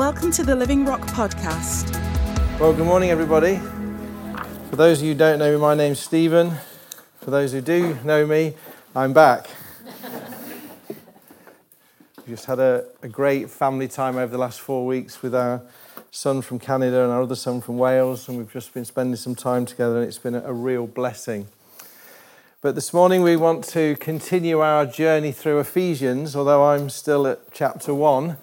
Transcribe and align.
Welcome 0.00 0.30
to 0.32 0.42
the 0.42 0.56
Living 0.56 0.86
Rock 0.86 1.02
podcast. 1.02 1.92
Well, 2.58 2.72
good 2.72 2.86
morning, 2.86 3.10
everybody. 3.10 3.60
For 4.70 4.76
those 4.76 5.00
of 5.00 5.04
you 5.04 5.12
who 5.12 5.18
don't 5.18 5.38
know 5.38 5.52
me, 5.52 5.60
my 5.60 5.74
name's 5.74 6.00
Stephen. 6.00 6.52
For 7.20 7.30
those 7.30 7.52
who 7.52 7.60
do 7.60 7.98
know 8.02 8.26
me, 8.26 8.54
I'm 8.96 9.12
back. 9.12 9.50
we 12.16 12.24
just 12.28 12.46
had 12.46 12.60
a, 12.60 12.86
a 13.02 13.08
great 13.08 13.50
family 13.50 13.88
time 13.88 14.16
over 14.16 14.32
the 14.32 14.38
last 14.38 14.62
four 14.62 14.86
weeks 14.86 15.20
with 15.20 15.34
our 15.34 15.60
son 16.10 16.40
from 16.40 16.58
Canada 16.58 17.02
and 17.04 17.12
our 17.12 17.20
other 17.20 17.36
son 17.36 17.60
from 17.60 17.76
Wales, 17.76 18.26
and 18.26 18.38
we've 18.38 18.50
just 18.50 18.72
been 18.72 18.86
spending 18.86 19.16
some 19.16 19.34
time 19.34 19.66
together, 19.66 19.98
and 19.98 20.08
it's 20.08 20.16
been 20.16 20.34
a, 20.34 20.42
a 20.44 20.52
real 20.54 20.86
blessing. 20.86 21.46
But 22.62 22.74
this 22.74 22.94
morning 22.94 23.20
we 23.20 23.36
want 23.36 23.64
to 23.64 23.96
continue 23.96 24.60
our 24.60 24.86
journey 24.86 25.32
through 25.32 25.60
Ephesians, 25.60 26.34
although 26.34 26.64
I'm 26.64 26.88
still 26.88 27.26
at 27.26 27.52
chapter 27.52 27.92
1. 27.92 28.38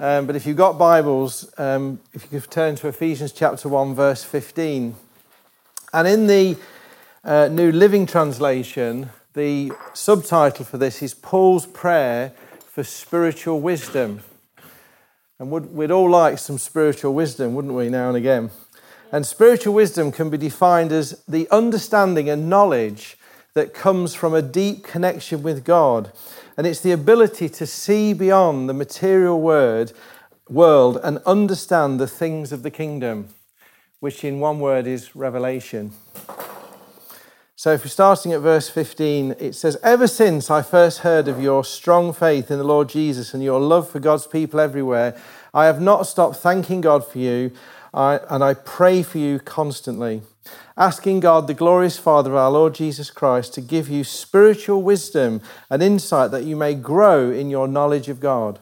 Um, 0.00 0.26
but 0.26 0.36
if 0.36 0.46
you've 0.46 0.56
got 0.56 0.78
Bibles, 0.78 1.52
um, 1.58 1.98
if 2.14 2.22
you 2.22 2.40
could 2.40 2.48
turn 2.52 2.76
to 2.76 2.86
Ephesians 2.86 3.32
chapter 3.32 3.68
1, 3.68 3.96
verse 3.96 4.22
15. 4.22 4.94
And 5.92 6.06
in 6.06 6.28
the 6.28 6.56
uh, 7.24 7.48
New 7.48 7.72
Living 7.72 8.06
Translation, 8.06 9.10
the 9.34 9.72
subtitle 9.94 10.64
for 10.64 10.78
this 10.78 11.02
is 11.02 11.14
Paul's 11.14 11.66
Prayer 11.66 12.32
for 12.64 12.84
Spiritual 12.84 13.60
Wisdom. 13.60 14.20
And 15.40 15.50
would, 15.50 15.74
we'd 15.74 15.90
all 15.90 16.08
like 16.08 16.38
some 16.38 16.58
spiritual 16.58 17.12
wisdom, 17.12 17.56
wouldn't 17.56 17.74
we, 17.74 17.88
now 17.88 18.06
and 18.06 18.16
again? 18.16 18.50
And 19.10 19.26
spiritual 19.26 19.74
wisdom 19.74 20.12
can 20.12 20.30
be 20.30 20.38
defined 20.38 20.92
as 20.92 21.24
the 21.26 21.48
understanding 21.50 22.30
and 22.30 22.48
knowledge 22.48 23.18
that 23.54 23.74
comes 23.74 24.14
from 24.14 24.32
a 24.32 24.42
deep 24.42 24.84
connection 24.84 25.42
with 25.42 25.64
God 25.64 26.12
and 26.58 26.66
it's 26.66 26.80
the 26.80 26.90
ability 26.90 27.48
to 27.48 27.64
see 27.64 28.12
beyond 28.12 28.68
the 28.68 28.74
material 28.74 29.40
word, 29.40 29.92
world 30.48 30.98
and 31.04 31.18
understand 31.18 32.00
the 32.00 32.08
things 32.08 32.50
of 32.50 32.64
the 32.64 32.70
kingdom, 32.70 33.28
which 34.00 34.24
in 34.24 34.40
one 34.40 34.58
word 34.58 34.84
is 34.84 35.14
revelation. 35.14 35.92
So, 37.54 37.72
if 37.72 37.84
we're 37.84 37.90
starting 37.90 38.32
at 38.32 38.40
verse 38.40 38.68
15, 38.68 39.36
it 39.38 39.54
says, 39.54 39.76
Ever 39.84 40.08
since 40.08 40.50
I 40.50 40.62
first 40.62 41.00
heard 41.00 41.28
of 41.28 41.40
your 41.40 41.64
strong 41.64 42.12
faith 42.12 42.50
in 42.50 42.58
the 42.58 42.64
Lord 42.64 42.88
Jesus 42.88 43.34
and 43.34 43.42
your 43.42 43.60
love 43.60 43.88
for 43.88 44.00
God's 44.00 44.26
people 44.26 44.58
everywhere, 44.58 45.16
I 45.54 45.66
have 45.66 45.80
not 45.80 46.08
stopped 46.08 46.36
thanking 46.36 46.80
God 46.80 47.06
for 47.06 47.18
you, 47.18 47.52
and 47.94 48.42
I 48.42 48.54
pray 48.54 49.04
for 49.04 49.18
you 49.18 49.38
constantly 49.38 50.22
asking 50.76 51.20
God, 51.20 51.46
the 51.46 51.54
glorious 51.54 51.98
Father 51.98 52.30
of 52.30 52.36
our 52.36 52.50
Lord 52.50 52.74
Jesus 52.74 53.10
Christ, 53.10 53.54
to 53.54 53.60
give 53.60 53.88
you 53.88 54.04
spiritual 54.04 54.82
wisdom 54.82 55.40
and 55.68 55.82
insight 55.82 56.30
that 56.30 56.44
you 56.44 56.54
may 56.54 56.74
grow 56.74 57.30
in 57.30 57.50
your 57.50 57.66
knowledge 57.66 58.08
of 58.08 58.20
God. 58.20 58.60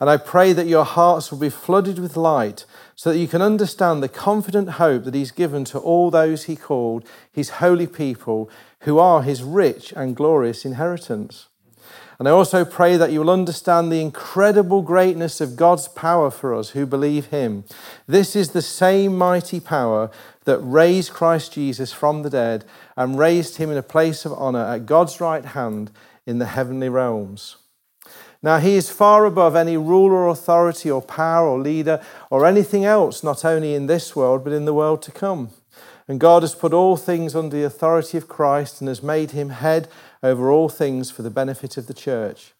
And 0.00 0.08
I 0.08 0.16
pray 0.16 0.52
that 0.52 0.66
your 0.66 0.84
hearts 0.84 1.30
will 1.30 1.38
be 1.38 1.50
flooded 1.50 1.98
with 1.98 2.16
light 2.16 2.64
so 2.94 3.12
that 3.12 3.18
you 3.18 3.28
can 3.28 3.42
understand 3.42 4.02
the 4.02 4.08
confident 4.08 4.70
hope 4.70 5.04
that 5.04 5.14
He's 5.14 5.30
given 5.30 5.64
to 5.66 5.78
all 5.78 6.10
those 6.10 6.44
He 6.44 6.56
called 6.56 7.06
His 7.30 7.50
holy 7.50 7.86
people, 7.86 8.50
who 8.80 8.98
are 8.98 9.22
His 9.22 9.42
rich 9.42 9.92
and 9.96 10.16
glorious 10.16 10.64
inheritance. 10.64 11.48
And 12.18 12.26
I 12.26 12.32
also 12.32 12.64
pray 12.64 12.96
that 12.96 13.12
you 13.12 13.20
will 13.20 13.30
understand 13.30 13.92
the 13.92 14.00
incredible 14.00 14.82
greatness 14.82 15.40
of 15.40 15.54
God's 15.54 15.86
power 15.86 16.32
for 16.32 16.52
us 16.52 16.70
who 16.70 16.84
believe 16.84 17.26
Him. 17.26 17.64
This 18.08 18.34
is 18.34 18.50
the 18.50 18.62
same 18.62 19.16
mighty 19.16 19.60
power 19.60 20.10
that 20.48 20.60
raised 20.60 21.12
Christ 21.12 21.52
Jesus 21.52 21.92
from 21.92 22.22
the 22.22 22.30
dead 22.30 22.64
and 22.96 23.18
raised 23.18 23.58
him 23.58 23.70
in 23.70 23.76
a 23.76 23.82
place 23.82 24.24
of 24.24 24.32
honor 24.32 24.64
at 24.64 24.86
God's 24.86 25.20
right 25.20 25.44
hand 25.44 25.90
in 26.24 26.38
the 26.38 26.46
heavenly 26.46 26.88
realms. 26.88 27.56
Now, 28.42 28.56
he 28.56 28.74
is 28.74 28.88
far 28.88 29.26
above 29.26 29.54
any 29.54 29.76
ruler, 29.76 30.26
authority, 30.26 30.90
or 30.90 31.02
power, 31.02 31.46
or 31.46 31.58
leader, 31.58 32.02
or 32.30 32.46
anything 32.46 32.86
else, 32.86 33.22
not 33.22 33.44
only 33.44 33.74
in 33.74 33.88
this 33.88 34.16
world, 34.16 34.42
but 34.42 34.54
in 34.54 34.64
the 34.64 34.72
world 34.72 35.02
to 35.02 35.12
come. 35.12 35.50
And 36.08 36.18
God 36.18 36.42
has 36.42 36.54
put 36.54 36.72
all 36.72 36.96
things 36.96 37.36
under 37.36 37.54
the 37.54 37.66
authority 37.66 38.16
of 38.16 38.26
Christ 38.26 38.80
and 38.80 38.88
has 38.88 39.02
made 39.02 39.32
him 39.32 39.50
head 39.50 39.86
over 40.22 40.50
all 40.50 40.70
things 40.70 41.10
for 41.10 41.20
the 41.20 41.28
benefit 41.28 41.76
of 41.76 41.88
the 41.88 41.92
church. 41.92 42.54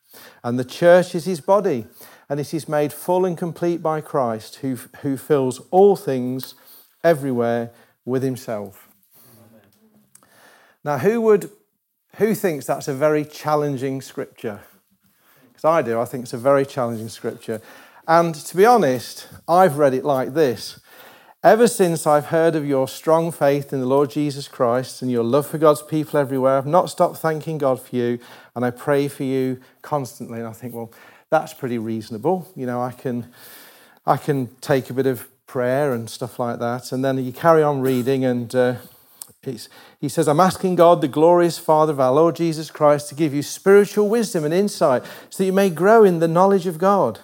And 0.44 0.58
the 0.58 0.64
church 0.64 1.14
is 1.14 1.24
his 1.24 1.40
body, 1.40 1.86
and 2.28 2.38
it 2.38 2.52
is 2.52 2.68
made 2.68 2.92
full 2.92 3.24
and 3.24 3.38
complete 3.38 3.80
by 3.80 4.02
Christ, 4.02 4.56
who, 4.56 4.76
who 5.00 5.16
fills 5.16 5.62
all 5.70 5.96
things 5.96 6.54
everywhere 7.04 7.70
with 8.08 8.22
himself. 8.22 8.88
Now, 10.84 10.98
who 10.98 11.20
would 11.20 11.50
who 12.16 12.34
thinks 12.34 12.66
that's 12.66 12.88
a 12.88 12.94
very 12.94 13.24
challenging 13.24 14.00
scripture? 14.00 14.60
Because 15.48 15.64
I 15.64 15.82
do, 15.82 16.00
I 16.00 16.04
think 16.04 16.24
it's 16.24 16.32
a 16.32 16.38
very 16.38 16.66
challenging 16.66 17.08
scripture. 17.08 17.60
And 18.06 18.34
to 18.34 18.56
be 18.56 18.64
honest, 18.64 19.28
I've 19.46 19.76
read 19.76 19.94
it 19.94 20.04
like 20.04 20.34
this. 20.34 20.80
Ever 21.44 21.68
since 21.68 22.06
I've 22.06 22.26
heard 22.26 22.56
of 22.56 22.66
your 22.66 22.88
strong 22.88 23.30
faith 23.30 23.72
in 23.72 23.78
the 23.78 23.86
Lord 23.86 24.10
Jesus 24.10 24.48
Christ 24.48 25.02
and 25.02 25.10
your 25.10 25.22
love 25.22 25.46
for 25.46 25.58
God's 25.58 25.82
people 25.82 26.18
everywhere, 26.18 26.58
I've 26.58 26.66
not 26.66 26.90
stopped 26.90 27.18
thanking 27.18 27.58
God 27.58 27.80
for 27.80 27.94
you, 27.94 28.18
and 28.56 28.64
I 28.64 28.70
pray 28.70 29.06
for 29.06 29.22
you 29.22 29.60
constantly. 29.82 30.38
And 30.38 30.48
I 30.48 30.52
think, 30.52 30.74
well, 30.74 30.90
that's 31.30 31.54
pretty 31.54 31.78
reasonable. 31.78 32.48
You 32.56 32.66
know, 32.66 32.80
I 32.80 32.90
can, 32.90 33.30
I 34.04 34.16
can 34.16 34.48
take 34.60 34.90
a 34.90 34.94
bit 34.94 35.06
of 35.06 35.28
prayer 35.48 35.92
and 35.92 36.08
stuff 36.08 36.38
like 36.38 36.60
that. 36.60 36.92
And 36.92 37.04
then 37.04 37.18
you 37.18 37.32
carry 37.32 37.62
on 37.62 37.80
reading, 37.80 38.24
and 38.24 38.54
uh, 38.54 38.76
he 39.98 40.08
says, 40.08 40.28
I'm 40.28 40.40
asking 40.40 40.76
God, 40.76 41.00
the 41.00 41.08
glorious 41.08 41.58
Father 41.58 41.92
of 41.92 42.00
our 42.00 42.12
Lord 42.12 42.36
Jesus 42.36 42.70
Christ, 42.70 43.08
to 43.08 43.14
give 43.14 43.34
you 43.34 43.42
spiritual 43.42 44.08
wisdom 44.08 44.44
and 44.44 44.52
insight 44.52 45.02
so 45.30 45.38
that 45.38 45.46
you 45.46 45.52
may 45.52 45.70
grow 45.70 46.04
in 46.04 46.20
the 46.20 46.28
knowledge 46.28 46.66
of 46.66 46.78
God. 46.78 47.20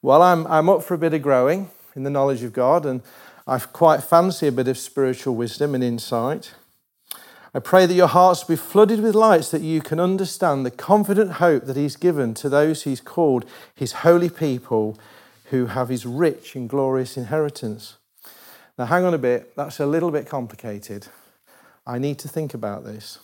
Well, 0.00 0.22
I'm, 0.22 0.46
I'm 0.46 0.68
up 0.68 0.84
for 0.84 0.94
a 0.94 0.98
bit 0.98 1.14
of 1.14 1.22
growing 1.22 1.68
in 1.96 2.04
the 2.04 2.10
knowledge 2.10 2.44
of 2.44 2.52
God, 2.52 2.86
and 2.86 3.02
I 3.46 3.58
quite 3.58 4.04
fancy 4.04 4.46
a 4.46 4.52
bit 4.52 4.68
of 4.68 4.78
spiritual 4.78 5.34
wisdom 5.34 5.74
and 5.74 5.82
insight. 5.82 6.54
I 7.52 7.58
pray 7.58 7.86
that 7.86 7.94
your 7.94 8.06
hearts 8.06 8.44
be 8.44 8.54
flooded 8.54 9.00
with 9.00 9.14
light 9.14 9.46
so 9.46 9.58
that 9.58 9.64
you 9.64 9.80
can 9.80 9.98
understand 9.98 10.64
the 10.64 10.70
confident 10.70 11.32
hope 11.32 11.64
that 11.64 11.76
He's 11.76 11.96
given 11.96 12.34
to 12.34 12.48
those 12.48 12.84
He's 12.84 13.00
called 13.00 13.46
His 13.74 13.92
holy 13.92 14.30
people 14.30 14.96
who 15.50 15.66
have 15.66 15.88
his 15.88 16.06
rich 16.06 16.54
and 16.54 16.68
glorious 16.68 17.16
inheritance. 17.16 17.96
Now, 18.78 18.86
hang 18.86 19.04
on 19.04 19.14
a 19.14 19.18
bit, 19.18 19.56
that's 19.56 19.80
a 19.80 19.86
little 19.86 20.10
bit 20.10 20.26
complicated. 20.26 21.08
I 21.86 21.98
need 21.98 22.18
to 22.20 22.28
think 22.28 22.52
about 22.52 22.84
this. 22.84 23.18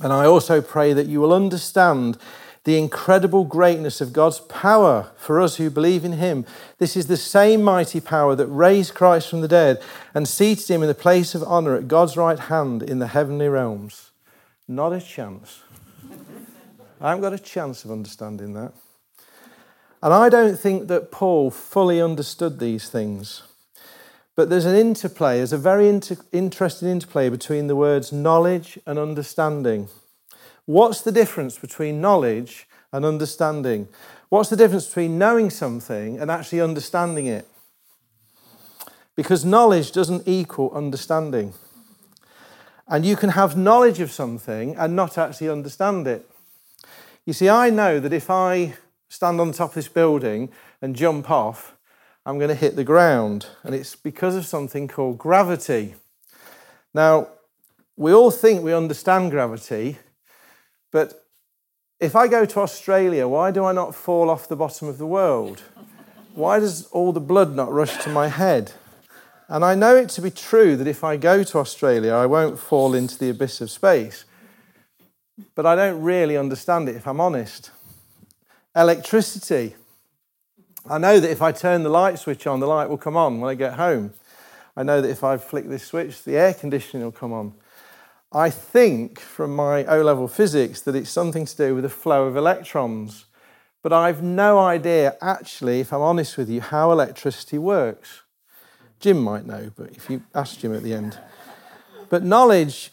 And 0.00 0.12
I 0.12 0.24
also 0.24 0.62
pray 0.62 0.92
that 0.92 1.06
you 1.06 1.20
will 1.20 1.32
understand 1.32 2.16
the 2.64 2.78
incredible 2.78 3.44
greatness 3.44 4.00
of 4.00 4.12
God's 4.12 4.38
power 4.40 5.10
for 5.16 5.40
us 5.40 5.56
who 5.56 5.68
believe 5.68 6.04
in 6.04 6.12
Him. 6.12 6.46
This 6.78 6.96
is 6.96 7.08
the 7.08 7.16
same 7.16 7.62
mighty 7.62 8.00
power 8.00 8.36
that 8.36 8.46
raised 8.46 8.94
Christ 8.94 9.28
from 9.28 9.40
the 9.40 9.48
dead 9.48 9.82
and 10.14 10.28
seated 10.28 10.68
Him 10.68 10.82
in 10.82 10.88
the 10.88 10.94
place 10.94 11.34
of 11.34 11.42
honor 11.42 11.74
at 11.74 11.88
God's 11.88 12.16
right 12.16 12.38
hand 12.38 12.82
in 12.82 13.00
the 13.00 13.08
heavenly 13.08 13.48
realms. 13.48 14.12
Not 14.68 14.92
a 14.92 15.00
chance. 15.00 15.62
I 17.00 17.08
haven't 17.08 17.22
got 17.22 17.32
a 17.32 17.38
chance 17.38 17.84
of 17.84 17.90
understanding 17.90 18.54
that. 18.54 18.72
And 20.02 20.12
I 20.12 20.28
don't 20.28 20.58
think 20.58 20.88
that 20.88 21.12
Paul 21.12 21.50
fully 21.50 22.02
understood 22.02 22.58
these 22.58 22.88
things. 22.88 23.44
But 24.34 24.50
there's 24.50 24.64
an 24.64 24.74
interplay, 24.74 25.36
there's 25.36 25.52
a 25.52 25.58
very 25.58 25.88
inter- 25.88 26.16
interesting 26.32 26.88
interplay 26.88 27.28
between 27.28 27.68
the 27.68 27.76
words 27.76 28.12
knowledge 28.12 28.78
and 28.84 28.98
understanding. 28.98 29.88
What's 30.64 31.02
the 31.02 31.12
difference 31.12 31.58
between 31.58 32.00
knowledge 32.00 32.66
and 32.92 33.04
understanding? 33.04 33.88
What's 34.28 34.48
the 34.48 34.56
difference 34.56 34.86
between 34.86 35.18
knowing 35.18 35.50
something 35.50 36.18
and 36.18 36.30
actually 36.30 36.60
understanding 36.60 37.26
it? 37.26 37.46
Because 39.14 39.44
knowledge 39.44 39.92
doesn't 39.92 40.26
equal 40.26 40.72
understanding. 40.72 41.52
And 42.88 43.04
you 43.04 43.14
can 43.14 43.30
have 43.30 43.56
knowledge 43.56 44.00
of 44.00 44.10
something 44.10 44.74
and 44.76 44.96
not 44.96 45.18
actually 45.18 45.50
understand 45.50 46.06
it. 46.06 46.28
You 47.24 47.34
see, 47.34 47.48
I 47.48 47.70
know 47.70 48.00
that 48.00 48.12
if 48.12 48.30
I 48.30 48.74
stand 49.12 49.38
on 49.42 49.52
top 49.52 49.68
of 49.68 49.74
this 49.74 49.88
building 49.88 50.48
and 50.80 50.96
jump 50.96 51.30
off, 51.30 51.76
I'm 52.24 52.38
going 52.38 52.48
to 52.48 52.54
hit 52.54 52.76
the 52.76 52.84
ground. 52.84 53.46
And 53.62 53.74
it's 53.74 53.94
because 53.94 54.34
of 54.34 54.46
something 54.46 54.88
called 54.88 55.18
gravity. 55.18 55.96
Now, 56.94 57.28
we 57.94 58.10
all 58.10 58.30
think 58.30 58.62
we 58.62 58.72
understand 58.72 59.30
gravity, 59.30 59.98
but 60.92 61.26
if 62.00 62.16
I 62.16 62.26
go 62.26 62.46
to 62.46 62.60
Australia, 62.60 63.28
why 63.28 63.50
do 63.50 63.66
I 63.66 63.72
not 63.72 63.94
fall 63.94 64.30
off 64.30 64.48
the 64.48 64.56
bottom 64.56 64.88
of 64.88 64.96
the 64.96 65.06
world? 65.06 65.62
Why 66.34 66.58
does 66.58 66.86
all 66.86 67.12
the 67.12 67.20
blood 67.20 67.54
not 67.54 67.70
rush 67.70 68.02
to 68.04 68.08
my 68.08 68.28
head? 68.28 68.72
And 69.46 69.62
I 69.62 69.74
know 69.74 69.94
it 69.94 70.08
to 70.10 70.22
be 70.22 70.30
true 70.30 70.74
that 70.76 70.86
if 70.86 71.04
I 71.04 71.18
go 71.18 71.42
to 71.42 71.58
Australia, 71.58 72.14
I 72.14 72.24
won't 72.24 72.58
fall 72.58 72.94
into 72.94 73.18
the 73.18 73.28
abyss 73.28 73.60
of 73.60 73.70
space. 73.70 74.24
But 75.54 75.66
I 75.66 75.76
don't 75.76 76.02
really 76.02 76.38
understand 76.38 76.88
it, 76.88 76.96
if 76.96 77.06
I'm 77.06 77.20
honest 77.20 77.70
electricity. 78.74 79.74
I 80.88 80.98
know 80.98 81.20
that 81.20 81.30
if 81.30 81.42
I 81.42 81.52
turn 81.52 81.82
the 81.82 81.88
light 81.88 82.18
switch 82.18 82.46
on, 82.46 82.60
the 82.60 82.66
light 82.66 82.88
will 82.88 82.98
come 82.98 83.16
on 83.16 83.40
when 83.40 83.50
I 83.50 83.54
get 83.54 83.74
home. 83.74 84.14
I 84.76 84.82
know 84.82 85.00
that 85.00 85.10
if 85.10 85.22
I 85.22 85.36
flick 85.36 85.68
this 85.68 85.84
switch, 85.84 86.24
the 86.24 86.36
air 86.36 86.54
conditioning 86.54 87.04
will 87.04 87.12
come 87.12 87.32
on. 87.32 87.54
I 88.32 88.48
think 88.48 89.20
from 89.20 89.54
my 89.54 89.84
O 89.84 90.00
level 90.02 90.26
physics 90.26 90.80
that 90.82 90.96
it's 90.96 91.10
something 91.10 91.44
to 91.44 91.56
do 91.56 91.74
with 91.74 91.84
the 91.84 91.90
flow 91.90 92.26
of 92.26 92.36
electrons. 92.36 93.26
but 93.82 93.92
I've 93.92 94.22
no 94.22 94.60
idea, 94.60 95.16
actually, 95.20 95.80
if 95.80 95.92
I'm 95.92 96.00
honest 96.00 96.38
with 96.38 96.48
you, 96.48 96.60
how 96.60 96.92
electricity 96.92 97.58
works. 97.58 98.22
Jim 99.00 99.20
might 99.20 99.44
know, 99.44 99.72
but 99.76 99.90
if 99.90 100.08
you 100.08 100.22
ask 100.32 100.60
Jim 100.60 100.72
at 100.72 100.84
the 100.84 100.94
end. 100.94 101.18
But 102.08 102.22
knowledge 102.22 102.92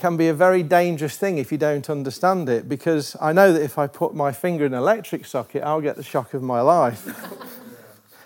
can 0.00 0.16
be 0.16 0.28
a 0.28 0.34
very 0.34 0.62
dangerous 0.62 1.18
thing 1.18 1.36
if 1.36 1.52
you 1.52 1.58
don't 1.58 1.90
understand 1.90 2.48
it, 2.48 2.66
because 2.66 3.14
I 3.20 3.34
know 3.34 3.52
that 3.52 3.60
if 3.62 3.76
I 3.76 3.86
put 3.86 4.14
my 4.14 4.32
finger 4.32 4.64
in 4.64 4.72
an 4.72 4.78
electric 4.78 5.26
socket, 5.26 5.62
I'll 5.62 5.82
get 5.82 5.96
the 5.96 6.02
shock 6.02 6.32
of 6.32 6.42
my 6.42 6.62
life. 6.62 7.06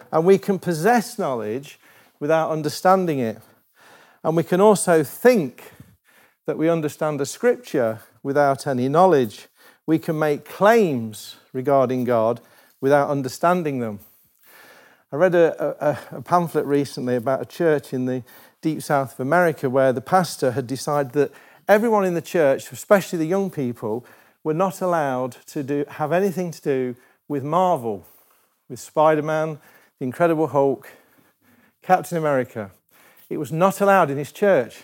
and 0.12 0.24
we 0.24 0.38
can 0.38 0.60
possess 0.60 1.18
knowledge 1.18 1.80
without 2.20 2.52
understanding 2.52 3.18
it. 3.18 3.40
And 4.22 4.36
we 4.36 4.44
can 4.44 4.60
also 4.60 5.02
think 5.02 5.72
that 6.46 6.56
we 6.56 6.68
understand 6.68 7.20
a 7.20 7.26
scripture 7.26 7.98
without 8.22 8.68
any 8.68 8.88
knowledge. 8.88 9.48
We 9.84 9.98
can 9.98 10.16
make 10.16 10.44
claims 10.44 11.38
regarding 11.52 12.04
God 12.04 12.40
without 12.80 13.10
understanding 13.10 13.80
them. 13.80 13.98
I 15.10 15.16
read 15.16 15.34
a, 15.34 15.88
a, 15.88 16.18
a, 16.18 16.22
pamphlet 16.22 16.66
recently 16.66 17.16
about 17.16 17.42
a 17.42 17.46
church 17.46 17.92
in 17.92 18.06
the 18.06 18.22
deep 18.62 18.80
south 18.80 19.14
of 19.14 19.20
America 19.20 19.68
where 19.68 19.92
the 19.92 20.00
pastor 20.00 20.52
had 20.52 20.68
decided 20.68 21.12
that 21.14 21.32
everyone 21.68 22.04
in 22.04 22.14
the 22.14 22.22
church, 22.22 22.70
especially 22.72 23.18
the 23.18 23.26
young 23.26 23.50
people, 23.50 24.04
were 24.42 24.54
not 24.54 24.80
allowed 24.80 25.36
to 25.46 25.62
do, 25.62 25.84
have 25.88 26.12
anything 26.12 26.50
to 26.50 26.60
do 26.60 26.96
with 27.28 27.42
Marvel, 27.42 28.06
with 28.68 28.78
Spider 28.78 29.22
Man, 29.22 29.58
the 29.98 30.04
Incredible 30.04 30.48
Hulk, 30.48 30.90
Captain 31.82 32.18
America. 32.18 32.70
It 33.30 33.38
was 33.38 33.52
not 33.52 33.80
allowed 33.80 34.10
in 34.10 34.18
his 34.18 34.32
church 34.32 34.82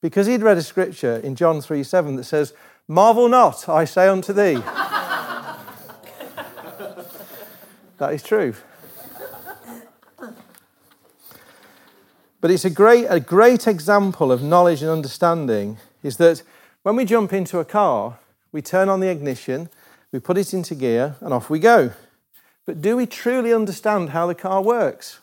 because 0.00 0.26
he'd 0.26 0.42
read 0.42 0.56
a 0.56 0.62
scripture 0.62 1.16
in 1.16 1.34
John 1.34 1.60
3 1.60 1.82
7 1.82 2.16
that 2.16 2.24
says, 2.24 2.52
Marvel 2.88 3.28
not, 3.28 3.68
I 3.68 3.84
say 3.84 4.06
unto 4.06 4.32
thee. 4.32 4.54
that 7.98 8.12
is 8.12 8.22
true. 8.22 8.54
But 12.40 12.52
it's 12.52 12.64
a 12.64 12.70
great, 12.70 13.06
a 13.08 13.18
great 13.18 13.66
example 13.66 14.30
of 14.30 14.40
knowledge 14.42 14.82
and 14.82 14.90
understanding 14.90 15.78
is 16.06 16.16
that 16.18 16.42
when 16.82 16.94
we 16.94 17.04
jump 17.04 17.32
into 17.32 17.58
a 17.58 17.64
car, 17.64 18.18
we 18.52 18.62
turn 18.62 18.88
on 18.88 19.00
the 19.00 19.10
ignition, 19.10 19.68
we 20.12 20.20
put 20.20 20.38
it 20.38 20.54
into 20.54 20.74
gear, 20.74 21.16
and 21.20 21.34
off 21.34 21.50
we 21.50 21.58
go. 21.58 21.90
But 22.64 22.80
do 22.80 22.96
we 22.96 23.06
truly 23.06 23.52
understand 23.52 24.10
how 24.10 24.26
the 24.26 24.34
car 24.34 24.62
works? 24.62 25.20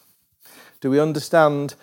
Do 0.81 0.89
we 0.89 0.99
understand 0.99 1.75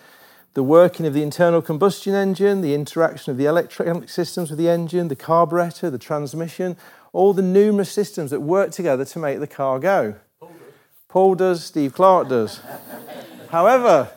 the 0.53 0.61
working 0.63 1.07
of 1.07 1.13
the 1.13 1.23
internal 1.23 1.61
combustion 1.61 2.13
engine, 2.13 2.61
the 2.61 2.75
interaction 2.75 3.31
of 3.31 3.37
the 3.37 3.45
electronic 3.45 4.09
systems 4.09 4.51
with 4.51 4.59
the 4.59 4.69
engine, 4.69 5.07
the 5.07 5.15
carburetor, 5.15 5.89
the 5.89 5.97
transmission, 5.97 6.77
all 7.11 7.33
the 7.33 7.41
numerous 7.41 7.91
systems 7.91 8.29
that 8.31 8.41
work 8.41 8.71
together 8.71 9.05
to 9.05 9.19
make 9.19 9.39
the 9.39 9.47
car 9.47 9.79
go. 9.79 10.15
Paul 10.39 10.49
does, 10.49 10.57
Paul 11.07 11.35
does 11.35 11.63
Steve 11.63 11.93
Clark 11.93 12.29
does. 12.29 12.61
However, 13.49 14.11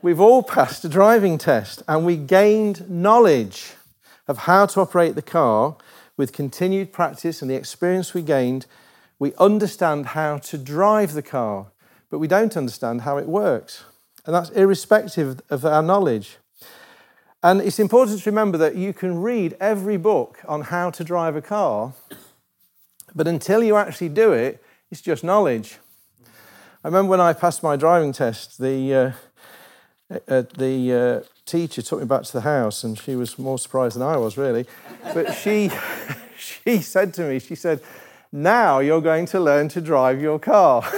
we've 0.00 0.20
all 0.20 0.42
passed 0.44 0.84
a 0.84 0.88
driving 0.88 1.38
test 1.38 1.82
and 1.88 2.06
we 2.06 2.16
gained 2.16 2.88
knowledge 2.88 3.74
of 4.28 4.38
how 4.38 4.66
to 4.66 4.80
operate 4.80 5.14
the 5.14 5.22
car 5.22 5.76
with 6.16 6.32
continued 6.32 6.92
practice 6.92 7.40
and 7.40 7.50
the 7.50 7.54
experience 7.54 8.12
we 8.12 8.22
gained. 8.22 8.66
We 9.18 9.34
understand 9.36 10.06
how 10.06 10.38
to 10.38 10.58
drive 10.58 11.14
the 11.14 11.22
car, 11.22 11.72
but 12.10 12.18
we 12.18 12.28
don't 12.28 12.56
understand 12.56 13.02
how 13.02 13.16
it 13.16 13.26
works. 13.26 13.84
And 14.26 14.34
that's 14.34 14.50
irrespective 14.50 15.40
of 15.48 15.64
our 15.64 15.82
knowledge. 15.82 16.36
And 17.42 17.60
it's 17.60 17.78
important 17.78 18.20
to 18.22 18.30
remember 18.30 18.58
that 18.58 18.74
you 18.74 18.92
can 18.92 19.22
read 19.22 19.56
every 19.60 19.96
book 19.96 20.40
on 20.46 20.62
how 20.62 20.90
to 20.90 21.04
drive 21.04 21.36
a 21.36 21.42
car, 21.42 21.94
but 23.14 23.26
until 23.26 23.62
you 23.62 23.76
actually 23.76 24.08
do 24.10 24.32
it, 24.32 24.62
it's 24.90 25.00
just 25.00 25.24
knowledge. 25.24 25.78
I 26.84 26.88
remember 26.88 27.10
when 27.10 27.20
I 27.20 27.32
passed 27.32 27.62
my 27.62 27.76
driving 27.76 28.12
test, 28.12 28.58
the, 28.58 28.94
uh, 28.94 29.12
uh, 30.28 30.42
the 30.56 31.22
uh, 31.24 31.37
teacher 31.48 31.82
took 31.82 32.00
me 32.00 32.06
back 32.06 32.22
to 32.24 32.32
the 32.32 32.42
house, 32.42 32.84
and 32.84 32.98
she 32.98 33.16
was 33.16 33.38
more 33.38 33.58
surprised 33.58 33.96
than 33.96 34.02
I 34.02 34.16
was, 34.16 34.36
really. 34.36 34.66
But 35.14 35.32
she, 35.34 35.70
she 36.38 36.80
said 36.82 37.14
to 37.14 37.22
me, 37.28 37.38
she 37.38 37.54
said, 37.54 37.80
Now 38.30 38.78
you're 38.78 39.00
going 39.00 39.26
to 39.26 39.40
learn 39.40 39.68
to 39.70 39.80
drive 39.80 40.20
your 40.20 40.38
car. 40.38 40.82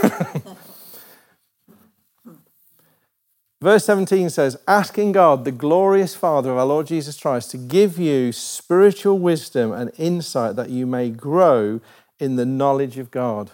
Verse 3.62 3.84
17 3.84 4.30
says, 4.30 4.56
Asking 4.66 5.12
God, 5.12 5.44
the 5.44 5.52
glorious 5.52 6.14
Father 6.14 6.50
of 6.50 6.56
our 6.56 6.64
Lord 6.64 6.86
Jesus 6.86 7.20
Christ, 7.20 7.50
to 7.50 7.58
give 7.58 7.98
you 7.98 8.32
spiritual 8.32 9.18
wisdom 9.18 9.70
and 9.70 9.92
insight 9.98 10.56
that 10.56 10.70
you 10.70 10.86
may 10.86 11.10
grow 11.10 11.80
in 12.18 12.36
the 12.36 12.46
knowledge 12.46 12.96
of 12.96 13.10
God. 13.10 13.50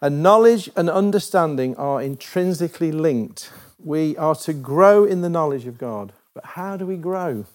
And 0.00 0.22
knowledge 0.22 0.70
and 0.76 0.88
understanding 0.88 1.74
are 1.76 2.00
intrinsically 2.00 2.92
linked. 2.92 3.50
We 3.78 4.16
are 4.16 4.34
to 4.36 4.52
grow 4.52 5.04
in 5.04 5.20
the 5.20 5.28
knowledge 5.28 5.66
of 5.66 5.78
God. 5.78 6.12
But 6.34 6.44
how 6.44 6.76
do 6.76 6.86
we 6.86 6.96
grow? 6.96 7.46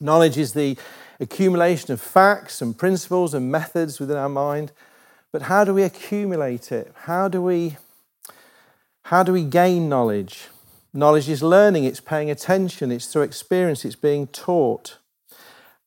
Knowledge 0.00 0.36
is 0.36 0.52
the 0.52 0.76
accumulation 1.20 1.92
of 1.92 2.00
facts 2.00 2.60
and 2.60 2.76
principles 2.76 3.34
and 3.34 3.50
methods 3.50 4.00
within 4.00 4.16
our 4.16 4.28
mind. 4.28 4.72
But 5.30 5.42
how 5.42 5.64
do 5.64 5.72
we 5.72 5.82
accumulate 5.82 6.72
it? 6.72 6.92
How 7.04 7.28
do 7.28 7.40
we 7.40 7.76
how 9.04 9.22
do 9.22 9.32
we 9.32 9.44
gain 9.44 9.88
knowledge? 9.88 10.48
Knowledge 10.94 11.28
is 11.28 11.42
learning, 11.42 11.84
it's 11.84 12.00
paying 12.00 12.30
attention, 12.30 12.92
it's 12.92 13.06
through 13.06 13.22
experience, 13.22 13.84
it's 13.84 13.96
being 13.96 14.26
taught. 14.26 14.98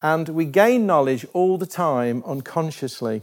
And 0.02 0.30
we 0.30 0.46
gain 0.46 0.86
knowledge 0.86 1.26
all 1.34 1.58
the 1.58 1.66
time 1.66 2.24
unconsciously. 2.26 3.22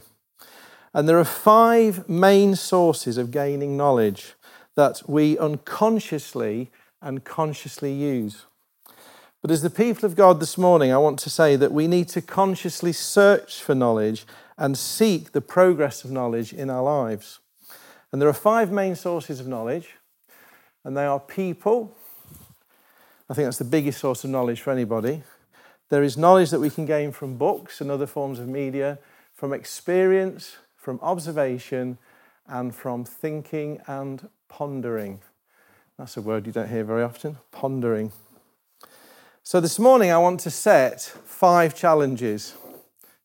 And 0.95 1.09
there 1.09 1.19
are 1.19 1.25
five 1.25 2.09
main 2.09 2.57
sources 2.57 3.19
of 3.19 3.31
gaining 3.31 3.77
knowledge 3.77 4.35
that 4.75 5.03
we 5.09 5.39
unconsciously 5.39 6.71
and 7.01 7.25
consciously 7.25 7.93
use. 7.93 8.47
But 9.43 9.51
as 9.51 9.63
the 9.63 9.71
people 9.71 10.07
of 10.07 10.15
God 10.15 10.39
this 10.39 10.57
morning, 10.57 10.93
I 10.93 10.99
want 10.99 11.19
to 11.21 11.31
say 11.31 11.57
that 11.57 11.73
we 11.73 11.89
need 11.89 12.09
to 12.11 12.23
consciously 12.23 12.93
search 12.93 13.61
for 13.61 13.75
knowledge 13.75 14.25
and 14.57 14.79
seek 14.79 15.33
the 15.33 15.41
progress 15.41 16.05
of 16.05 16.13
knowledge 16.13 16.53
in 16.53 16.71
our 16.71 16.83
lives. 16.83 17.41
And 18.13 18.23
there 18.23 18.29
are 18.29 18.35
five 18.35 18.71
main 18.71 18.95
sources 18.95 19.41
of 19.41 19.49
knowledge, 19.49 19.97
and 20.85 20.97
they 20.97 21.05
are 21.05 21.19
people. 21.19 21.97
I 23.29 23.35
think 23.35 23.47
that's 23.47 23.59
the 23.59 23.65
biggest 23.65 23.99
source 23.99 24.23
of 24.23 24.31
knowledge 24.31 24.61
for 24.61 24.71
anybody. 24.71 25.25
There 25.89 26.05
is 26.05 26.17
knowledge 26.17 26.51
that 26.51 26.61
we 26.61 26.71
can 26.71 26.87
gain 26.87 27.11
from 27.11 27.37
books 27.37 27.81
and 27.81 27.91
other 27.91 28.07
forms 28.07 28.39
of 28.39 28.47
media, 28.47 28.99
from 29.35 29.53
experience, 29.53 30.57
from 30.77 31.01
observation, 31.03 31.99
and 32.47 32.75
from 32.75 33.05
thinking 33.05 33.81
and 33.87 34.29
pondering. 34.53 35.19
That's 35.99 36.19
a 36.19 36.21
word 36.21 36.47
you 36.47 36.53
don't 36.53 36.69
hear 36.69 36.85
very 36.85 37.03
often 37.03 37.39
pondering. 37.53 38.13
So, 39.43 39.61
this 39.61 39.79
morning 39.79 40.11
I 40.11 40.19
want 40.19 40.41
to 40.41 40.51
set 40.51 41.01
five 41.25 41.75
challenges. 41.75 42.55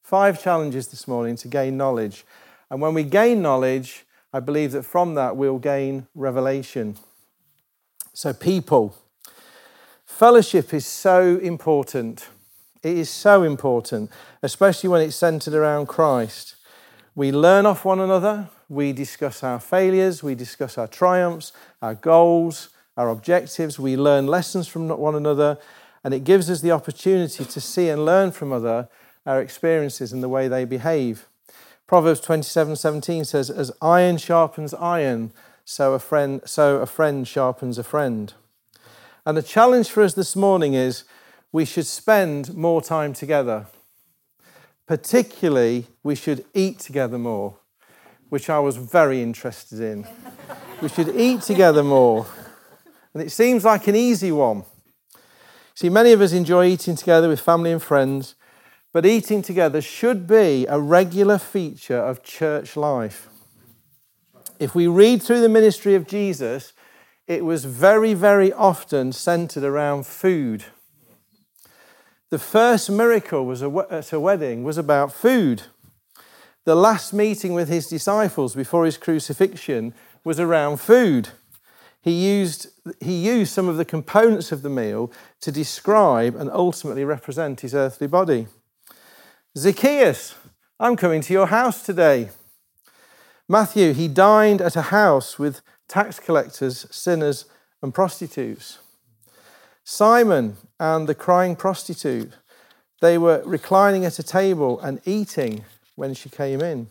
Five 0.01 0.41
challenges 0.41 0.87
this 0.87 1.05
morning 1.05 1.35
to 1.37 1.49
gain 1.49 1.75
knowledge. 1.75 2.25
And 2.71 2.81
when 2.81 2.93
we 2.93 3.03
gain 3.03 3.41
knowledge, 3.41 4.05
I 4.31 4.39
believe 4.39 4.71
that 4.71 4.83
from 4.83 5.15
that 5.15 5.35
we'll 5.35 5.59
gain 5.59 6.07
revelation. 6.15 6.95
So, 8.13 8.33
people, 8.33 8.95
fellowship 10.05 10.73
is 10.73 10.85
so 10.85 11.37
important. 11.39 12.29
It 12.83 12.97
is 12.97 13.09
so 13.09 13.43
important, 13.43 14.11
especially 14.41 14.89
when 14.89 15.01
it's 15.01 15.17
centered 15.17 15.53
around 15.53 15.87
Christ. 15.87 16.55
We 17.17 17.31
learn 17.31 17.65
off 17.65 17.83
one 17.83 17.99
another, 17.99 18.47
we 18.69 18.93
discuss 18.93 19.41
our 19.41 19.59
failures, 19.59 20.21
we 20.21 20.35
discuss 20.35 20.77
our 20.77 20.85
triumphs, 20.85 21.51
our 21.81 21.95
goals, 21.95 22.69
our 22.95 23.09
objectives, 23.09 23.79
we 23.79 23.97
learn 23.97 24.27
lessons 24.27 24.67
from 24.67 24.87
one 24.87 25.15
another, 25.15 25.57
and 26.03 26.13
it 26.13 26.23
gives 26.23 26.47
us 26.47 26.61
the 26.61 26.69
opportunity 26.69 27.43
to 27.43 27.59
see 27.59 27.89
and 27.89 28.05
learn 28.05 28.31
from 28.31 28.53
other 28.53 28.87
our 29.25 29.41
experiences 29.41 30.13
and 30.13 30.21
the 30.21 30.29
way 30.29 30.47
they 30.47 30.63
behave. 30.63 31.27
Proverbs 31.87 32.19
27 32.19 32.75
17 32.75 33.25
says, 33.25 33.49
As 33.49 33.71
iron 33.81 34.17
sharpens 34.17 34.75
iron, 34.75 35.31
so 35.65 35.93
a 35.93 35.99
friend, 35.99 36.41
so 36.45 36.81
a 36.81 36.85
friend 36.85 37.27
sharpens 37.27 37.79
a 37.79 37.83
friend. 37.83 38.35
And 39.25 39.35
the 39.35 39.41
challenge 39.41 39.89
for 39.89 40.03
us 40.03 40.13
this 40.13 40.35
morning 40.35 40.75
is 40.75 41.03
we 41.51 41.65
should 41.65 41.87
spend 41.87 42.55
more 42.55 42.83
time 42.83 43.13
together. 43.13 43.65
Particularly, 44.87 45.87
we 46.01 46.15
should 46.15 46.45
eat 46.53 46.79
together 46.79 47.17
more, 47.17 47.57
which 48.29 48.49
I 48.49 48.59
was 48.59 48.77
very 48.77 49.21
interested 49.21 49.81
in. 49.81 50.07
we 50.81 50.87
should 50.87 51.13
eat 51.15 51.41
together 51.41 51.83
more. 51.83 52.25
And 53.13 53.21
it 53.21 53.31
seems 53.31 53.65
like 53.65 53.87
an 53.87 53.95
easy 53.95 54.31
one. 54.31 54.63
See, 55.75 55.89
many 55.89 56.13
of 56.13 56.21
us 56.21 56.31
enjoy 56.31 56.67
eating 56.67 56.95
together 56.95 57.27
with 57.27 57.41
family 57.41 57.71
and 57.71 57.83
friends, 57.83 58.35
but 58.93 59.05
eating 59.05 59.41
together 59.41 59.81
should 59.81 60.25
be 60.25 60.65
a 60.69 60.79
regular 60.79 61.37
feature 61.37 61.99
of 61.99 62.23
church 62.23 62.77
life. 62.77 63.27
If 64.57 64.73
we 64.73 64.87
read 64.87 65.21
through 65.21 65.41
the 65.41 65.49
ministry 65.49 65.95
of 65.95 66.07
Jesus, 66.07 66.71
it 67.27 67.43
was 67.43 67.65
very, 67.65 68.13
very 68.13 68.53
often 68.53 69.11
centered 69.11 69.63
around 69.63 70.07
food. 70.07 70.63
The 72.29 72.39
first 72.39 72.89
miracle 72.89 73.45
was 73.45 73.63
at 73.63 74.11
a 74.11 74.19
wedding 74.19 74.63
was 74.63 74.77
about 74.77 75.13
food. 75.13 75.63
the 76.65 76.75
last 76.75 77.13
meeting 77.13 77.53
with 77.53 77.69
his 77.69 77.87
disciples 77.87 78.53
before 78.53 78.83
his 78.83 78.97
crucifixion 78.97 79.93
was 80.25 80.37
around 80.37 80.81
food. 80.81 81.29
He 82.01 82.11
used, 82.11 82.67
he 82.99 83.13
used 83.13 83.53
some 83.53 83.69
of 83.69 83.77
the 83.77 83.85
components 83.85 84.51
of 84.51 84.63
the 84.63 84.69
meal 84.69 85.09
to 85.39 85.51
describe 85.53 86.35
and 86.35 86.51
ultimately 86.51 87.05
represent 87.05 87.61
his 87.61 87.73
earthly 87.73 88.07
body. 88.07 88.47
Zacchaeus, 89.57 90.35
I'm 90.77 90.97
coming 90.97 91.21
to 91.21 91.33
your 91.33 91.47
house 91.47 91.85
today. 91.85 92.31
Matthew, 93.47 93.93
he 93.93 94.09
dined 94.09 94.61
at 94.61 94.75
a 94.75 94.91
house 94.91 95.39
with 95.39 95.61
tax 95.87 96.19
collectors, 96.19 96.85
sinners, 96.91 97.45
and 97.81 97.93
prostitutes. 97.93 98.79
Simon 99.89 100.57
and 100.81 101.07
the 101.07 101.15
crying 101.15 101.55
prostitute, 101.55 102.33
they 102.99 103.17
were 103.17 103.41
reclining 103.45 104.03
at 104.03 104.19
a 104.19 104.23
table 104.23 104.77
and 104.81 104.99
eating 105.05 105.63
when 105.95 106.13
she 106.13 106.27
came 106.27 106.59
in. 106.59 106.89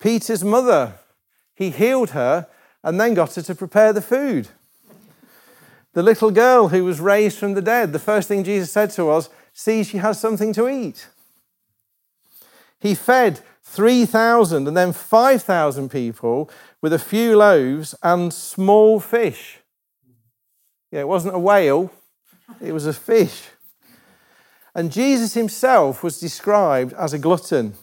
Peter's 0.00 0.42
mother, 0.42 0.94
he 1.54 1.70
healed 1.70 2.10
her 2.10 2.48
and 2.82 3.00
then 3.00 3.14
got 3.14 3.36
her 3.36 3.42
to 3.42 3.54
prepare 3.54 3.92
the 3.92 4.02
food. 4.02 4.48
The 5.92 6.02
little 6.02 6.32
girl 6.32 6.70
who 6.70 6.84
was 6.84 6.98
raised 6.98 7.38
from 7.38 7.54
the 7.54 7.62
dead, 7.62 7.92
the 7.92 8.00
first 8.00 8.26
thing 8.26 8.42
Jesus 8.42 8.72
said 8.72 8.90
to 8.90 9.10
us, 9.10 9.30
See, 9.52 9.84
she 9.84 9.98
has 9.98 10.18
something 10.18 10.52
to 10.54 10.68
eat. 10.68 11.06
He 12.80 12.96
fed 12.96 13.42
3,000 13.62 14.66
and 14.66 14.76
then 14.76 14.92
5,000 14.92 15.88
people 15.88 16.50
with 16.82 16.92
a 16.92 16.98
few 16.98 17.36
loaves 17.36 17.94
and 18.02 18.34
small 18.34 18.98
fish. 18.98 19.60
Yeah, 20.90 21.00
it 21.00 21.08
wasn't 21.08 21.36
a 21.36 21.38
whale, 21.38 21.92
it 22.60 22.72
was 22.72 22.86
a 22.86 22.92
fish. 22.92 23.48
And 24.74 24.92
Jesus 24.92 25.34
himself 25.34 26.02
was 26.02 26.20
described 26.20 26.92
as 26.92 27.12
a 27.12 27.18
glutton. 27.18 27.74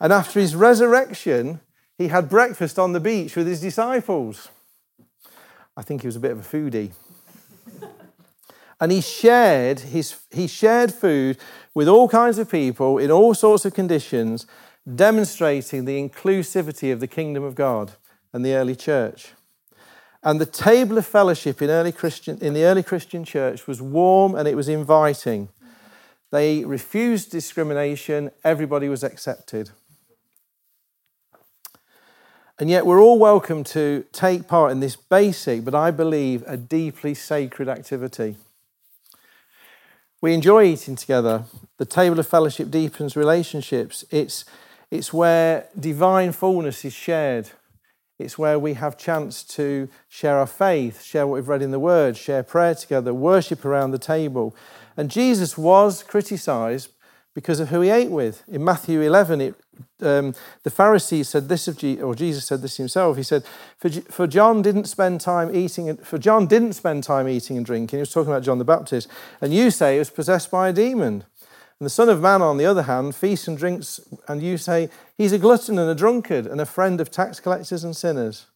And 0.00 0.12
after 0.12 0.40
his 0.40 0.54
resurrection, 0.54 1.60
he 1.96 2.08
had 2.08 2.28
breakfast 2.28 2.78
on 2.78 2.92
the 2.92 3.00
beach 3.00 3.36
with 3.36 3.46
his 3.46 3.60
disciples. 3.60 4.48
I 5.76 5.82
think 5.82 6.02
he 6.02 6.08
was 6.08 6.16
a 6.16 6.20
bit 6.20 6.32
of 6.32 6.40
a 6.40 6.42
foodie. 6.42 6.92
and 8.80 8.92
he 8.92 9.00
shared, 9.00 9.80
his, 9.80 10.16
he 10.30 10.46
shared 10.46 10.92
food 10.92 11.38
with 11.74 11.88
all 11.88 12.08
kinds 12.08 12.38
of 12.38 12.50
people 12.50 12.98
in 12.98 13.10
all 13.10 13.34
sorts 13.34 13.64
of 13.64 13.74
conditions, 13.74 14.46
demonstrating 14.92 15.84
the 15.84 16.00
inclusivity 16.00 16.92
of 16.92 17.00
the 17.00 17.06
kingdom 17.06 17.42
of 17.42 17.54
God 17.54 17.92
and 18.32 18.44
the 18.44 18.54
early 18.54 18.76
church. 18.76 19.32
And 20.28 20.38
the 20.38 20.44
table 20.44 20.98
of 20.98 21.06
fellowship 21.06 21.62
in, 21.62 21.70
early 21.70 21.90
Christian, 21.90 22.36
in 22.42 22.52
the 22.52 22.64
early 22.64 22.82
Christian 22.82 23.24
church 23.24 23.66
was 23.66 23.80
warm 23.80 24.34
and 24.34 24.46
it 24.46 24.56
was 24.56 24.68
inviting. 24.68 25.48
They 26.30 26.66
refused 26.66 27.30
discrimination, 27.30 28.30
everybody 28.44 28.90
was 28.90 29.02
accepted. 29.02 29.70
And 32.58 32.68
yet, 32.68 32.84
we're 32.84 33.00
all 33.00 33.18
welcome 33.18 33.64
to 33.64 34.04
take 34.12 34.46
part 34.46 34.70
in 34.70 34.80
this 34.80 34.96
basic, 34.96 35.64
but 35.64 35.74
I 35.74 35.90
believe 35.90 36.44
a 36.46 36.58
deeply 36.58 37.14
sacred 37.14 37.66
activity. 37.66 38.36
We 40.20 40.34
enjoy 40.34 40.64
eating 40.64 40.96
together. 40.96 41.44
The 41.78 41.86
table 41.86 42.20
of 42.20 42.26
fellowship 42.26 42.70
deepens 42.70 43.16
relationships. 43.16 44.04
It's, 44.10 44.44
it's 44.90 45.10
where 45.10 45.68
divine 45.80 46.32
fullness 46.32 46.84
is 46.84 46.92
shared. 46.92 47.48
It's 48.18 48.36
where 48.36 48.58
we 48.58 48.74
have 48.74 48.98
chance 48.98 49.44
to 49.44 49.88
share 50.08 50.38
our 50.38 50.46
faith, 50.46 51.02
share 51.02 51.26
what 51.26 51.36
we've 51.36 51.48
read 51.48 51.62
in 51.62 51.70
the 51.70 51.78
Word, 51.78 52.16
share 52.16 52.42
prayer 52.42 52.74
together, 52.74 53.14
worship 53.14 53.64
around 53.64 53.92
the 53.92 53.98
table. 53.98 54.56
And 54.96 55.10
Jesus 55.10 55.56
was 55.56 56.02
criticized 56.02 56.90
because 57.32 57.60
of 57.60 57.68
who 57.68 57.80
he 57.82 57.90
ate 57.90 58.10
with. 58.10 58.42
In 58.48 58.64
Matthew 58.64 59.00
11, 59.00 59.40
it, 59.40 59.54
um, 60.00 60.34
the 60.64 60.70
Pharisees 60.70 61.28
said 61.28 61.48
this 61.48 61.68
of 61.68 61.76
or 62.02 62.16
Jesus 62.16 62.44
said 62.44 62.62
this 62.62 62.78
himself. 62.78 63.16
He 63.16 63.22
said, 63.22 63.44
for, 63.76 63.88
for 63.88 64.26
John 64.26 64.60
didn't 64.60 64.86
spend 64.86 65.20
time 65.20 65.54
eating, 65.54 65.88
and, 65.88 66.04
for 66.04 66.18
John 66.18 66.48
didn't 66.48 66.72
spend 66.72 67.04
time 67.04 67.28
eating 67.28 67.56
and 67.56 67.64
drinking. 67.64 67.98
He 67.98 68.00
was 68.00 68.10
talking 68.10 68.32
about 68.32 68.42
John 68.42 68.58
the 68.58 68.64
Baptist. 68.64 69.06
And 69.40 69.54
you 69.54 69.70
say 69.70 69.92
he 69.92 69.98
was 70.00 70.10
possessed 70.10 70.50
by 70.50 70.70
a 70.70 70.72
demon. 70.72 71.22
And 71.80 71.86
the 71.86 71.90
Son 71.90 72.08
of 72.08 72.20
Man, 72.20 72.42
on 72.42 72.56
the 72.56 72.66
other 72.66 72.82
hand, 72.82 73.14
feasts 73.14 73.46
and 73.46 73.56
drinks, 73.56 74.00
and 74.26 74.42
you 74.42 74.58
say 74.58 74.90
he's 75.16 75.32
a 75.32 75.38
glutton 75.38 75.78
and 75.78 75.88
a 75.88 75.94
drunkard 75.94 76.46
and 76.46 76.60
a 76.60 76.66
friend 76.66 77.00
of 77.00 77.10
tax 77.10 77.38
collectors 77.38 77.84
and 77.84 77.96
sinners. 77.96 78.46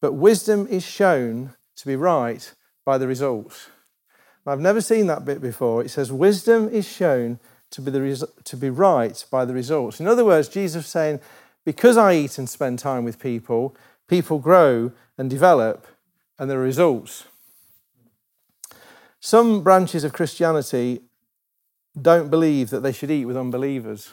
But 0.00 0.14
wisdom 0.14 0.66
is 0.66 0.84
shown 0.84 1.54
to 1.76 1.86
be 1.86 1.94
right 1.94 2.52
by 2.84 2.98
the 2.98 3.06
results. 3.06 3.68
I've 4.46 4.60
never 4.60 4.80
seen 4.80 5.06
that 5.06 5.24
bit 5.24 5.40
before. 5.40 5.82
It 5.82 5.90
says, 5.90 6.12
Wisdom 6.12 6.68
is 6.68 6.86
shown 6.86 7.38
to 7.70 7.80
be, 7.80 7.90
the 7.90 8.02
res- 8.02 8.24
to 8.44 8.56
be 8.56 8.68
right 8.68 9.24
by 9.30 9.44
the 9.44 9.54
results. 9.54 10.00
In 10.00 10.06
other 10.06 10.24
words, 10.24 10.48
Jesus 10.48 10.84
is 10.84 10.90
saying, 10.90 11.20
Because 11.64 11.96
I 11.96 12.14
eat 12.14 12.36
and 12.36 12.48
spend 12.48 12.78
time 12.78 13.04
with 13.04 13.18
people, 13.18 13.74
people 14.06 14.38
grow 14.38 14.92
and 15.16 15.30
develop, 15.30 15.86
and 16.38 16.50
there 16.50 16.58
are 16.58 16.62
results. 16.62 17.24
Some 19.20 19.62
branches 19.62 20.04
of 20.04 20.12
Christianity 20.12 21.00
don't 22.00 22.30
believe 22.30 22.70
that 22.70 22.80
they 22.80 22.92
should 22.92 23.10
eat 23.10 23.24
with 23.24 23.36
unbelievers. 23.36 24.12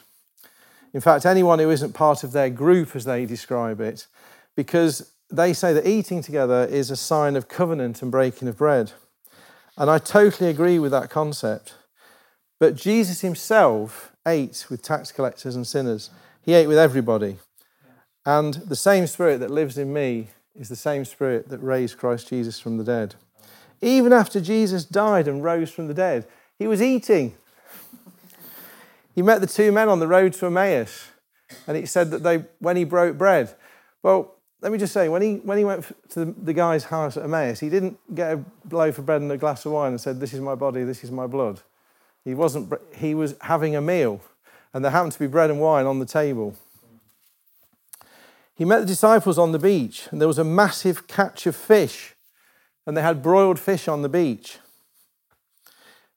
In 0.94 1.00
fact, 1.00 1.26
anyone 1.26 1.58
who 1.58 1.70
isn't 1.70 1.94
part 1.94 2.22
of 2.22 2.32
their 2.32 2.50
group, 2.50 2.94
as 2.94 3.04
they 3.04 3.24
describe 3.24 3.80
it, 3.80 4.06
because 4.54 5.12
they 5.30 5.52
say 5.52 5.72
that 5.72 5.86
eating 5.86 6.22
together 6.22 6.66
is 6.70 6.90
a 6.90 6.96
sign 6.96 7.36
of 7.36 7.48
covenant 7.48 8.02
and 8.02 8.10
breaking 8.10 8.48
of 8.48 8.58
bread. 8.58 8.92
And 9.76 9.90
I 9.90 9.98
totally 9.98 10.50
agree 10.50 10.78
with 10.78 10.92
that 10.92 11.10
concept. 11.10 11.74
But 12.60 12.76
Jesus 12.76 13.22
himself 13.22 14.12
ate 14.26 14.66
with 14.68 14.82
tax 14.82 15.10
collectors 15.10 15.56
and 15.56 15.66
sinners, 15.66 16.10
he 16.42 16.54
ate 16.54 16.66
with 16.66 16.78
everybody. 16.78 17.38
And 18.24 18.54
the 18.54 18.76
same 18.76 19.06
spirit 19.06 19.38
that 19.40 19.50
lives 19.50 19.78
in 19.78 19.92
me 19.92 20.28
is 20.54 20.68
the 20.68 20.76
same 20.76 21.04
spirit 21.04 21.48
that 21.48 21.58
raised 21.58 21.98
Christ 21.98 22.28
Jesus 22.28 22.60
from 22.60 22.76
the 22.76 22.84
dead. 22.84 23.14
Even 23.80 24.12
after 24.12 24.40
Jesus 24.40 24.84
died 24.84 25.26
and 25.26 25.42
rose 25.42 25.72
from 25.72 25.88
the 25.88 25.94
dead, 25.94 26.26
he 26.58 26.68
was 26.68 26.82
eating. 26.82 27.34
He 29.14 29.22
met 29.22 29.40
the 29.40 29.46
two 29.46 29.72
men 29.72 29.88
on 29.88 29.98
the 29.98 30.08
road 30.08 30.32
to 30.34 30.46
Emmaus, 30.46 31.08
and 31.66 31.76
he 31.76 31.86
said 31.86 32.10
that 32.10 32.22
they, 32.22 32.44
when 32.58 32.76
he 32.76 32.84
broke 32.84 33.18
bread, 33.18 33.54
well, 34.02 34.36
let 34.62 34.72
me 34.72 34.78
just 34.78 34.92
say, 34.92 35.08
when 35.08 35.22
he, 35.22 35.36
when 35.36 35.58
he 35.58 35.64
went 35.64 35.84
to 36.10 36.24
the, 36.24 36.54
guy's 36.54 36.84
house 36.84 37.16
at 37.16 37.24
Emmaus, 37.24 37.60
he 37.60 37.68
didn't 37.68 37.98
get 38.14 38.38
a 38.38 38.44
loaf 38.70 38.98
of 38.98 39.06
bread 39.06 39.20
and 39.20 39.30
a 39.32 39.36
glass 39.36 39.66
of 39.66 39.72
wine 39.72 39.90
and 39.90 40.00
said, 40.00 40.20
This 40.20 40.32
is 40.32 40.40
my 40.40 40.54
body, 40.54 40.84
this 40.84 41.02
is 41.02 41.10
my 41.10 41.26
blood. 41.26 41.60
He, 42.24 42.34
wasn't, 42.34 42.72
he 42.94 43.14
was 43.14 43.34
having 43.40 43.74
a 43.74 43.80
meal, 43.80 44.20
and 44.72 44.84
there 44.84 44.92
happened 44.92 45.12
to 45.12 45.18
be 45.18 45.26
bread 45.26 45.50
and 45.50 45.60
wine 45.60 45.84
on 45.84 45.98
the 45.98 46.06
table. 46.06 46.54
He 48.54 48.64
met 48.64 48.80
the 48.80 48.86
disciples 48.86 49.38
on 49.38 49.50
the 49.50 49.58
beach, 49.58 50.06
and 50.10 50.20
there 50.20 50.28
was 50.28 50.38
a 50.38 50.44
massive 50.44 51.08
catch 51.08 51.46
of 51.46 51.56
fish, 51.56 52.14
and 52.86 52.96
they 52.96 53.02
had 53.02 53.22
broiled 53.22 53.58
fish 53.58 53.88
on 53.88 54.02
the 54.02 54.08
beach. 54.08 54.58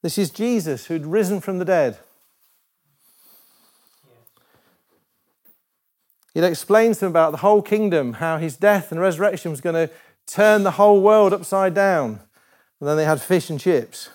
This 0.04 0.20
is 0.20 0.30
Jesus 0.30 0.86
who'd 0.86 1.08
risen 1.08 1.42
from 1.42 1.58
the 1.58 1.66
dead. 1.66 1.98
It 6.36 6.44
explains 6.44 6.98
to 6.98 7.06
them 7.06 7.14
about 7.14 7.32
the 7.32 7.38
whole 7.38 7.62
kingdom, 7.62 8.14
how 8.14 8.38
his 8.38 8.58
death 8.58 8.92
and 8.92 9.00
resurrection 9.00 9.52
was 9.52 9.62
going 9.62 9.88
to 9.88 9.94
turn 10.28 10.64
the 10.64 10.72
whole 10.72 11.02
world 11.02 11.32
upside 11.32 11.74
down. 11.74 12.20
And 12.82 12.90
then 12.90 12.98
they 12.98 13.06
had 13.06 13.22
fish 13.22 13.50
and 13.50 13.58
chips. 13.58 14.10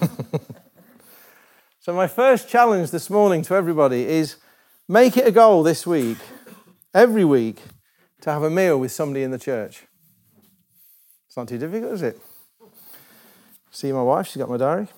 so, 1.80 1.94
my 1.94 2.06
first 2.06 2.46
challenge 2.46 2.90
this 2.90 3.08
morning 3.08 3.40
to 3.42 3.54
everybody 3.54 4.06
is 4.06 4.36
make 4.86 5.16
it 5.16 5.26
a 5.26 5.32
goal 5.32 5.62
this 5.62 5.86
week, 5.86 6.18
every 6.92 7.24
week, 7.24 7.62
to 8.20 8.30
have 8.30 8.42
a 8.42 8.50
meal 8.50 8.78
with 8.78 8.92
somebody 8.92 9.22
in 9.22 9.30
the 9.30 9.38
church. 9.38 9.86
It's 11.26 11.38
not 11.38 11.48
too 11.48 11.56
difficult, 11.56 11.94
is 11.94 12.02
it? 12.02 12.20
See 13.70 13.90
my 13.92 14.02
wife, 14.02 14.26
she's 14.26 14.36
got 14.36 14.50
my 14.50 14.58
diary. 14.58 14.88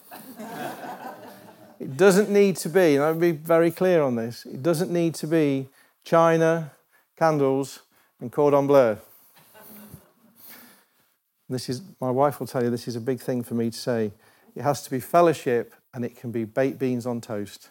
it 1.79 1.97
doesn't 1.97 2.31
need 2.31 2.57
to 2.57 2.69
be, 2.69 2.97
and 2.97 3.05
I'll 3.05 3.15
be 3.15 3.31
very 3.31 3.71
clear 3.71 4.03
on 4.03 4.17
this, 4.17 4.45
it 4.45 4.61
doesn't 4.61 4.91
need 4.91 5.15
to 5.15 5.29
be 5.29 5.69
china, 6.05 6.73
candles, 7.17 7.81
and 8.21 8.31
cordon 8.31 8.67
bleu. 8.67 8.97
This 11.49 11.69
is, 11.69 11.83
my 12.01 12.11
wife 12.11 12.41
will 12.41 12.47
tell 12.47 12.63
you 12.63 12.71
this 12.71 12.89
is 12.89 12.97
a 12.97 13.01
big 13.01 13.21
thing 13.21 13.43
for 13.43 13.55
me 13.55 13.71
to 13.71 13.77
say. 13.77 14.13
It 14.55 14.63
has 14.63 14.83
to 14.83 14.91
be 14.91 15.01
fellowship 15.01 15.75
and 15.93 16.05
it 16.05 16.17
can 16.17 16.31
be 16.31 16.45
baked 16.45 16.79
beans 16.79 17.07
on 17.07 17.21
toast. 17.21 17.69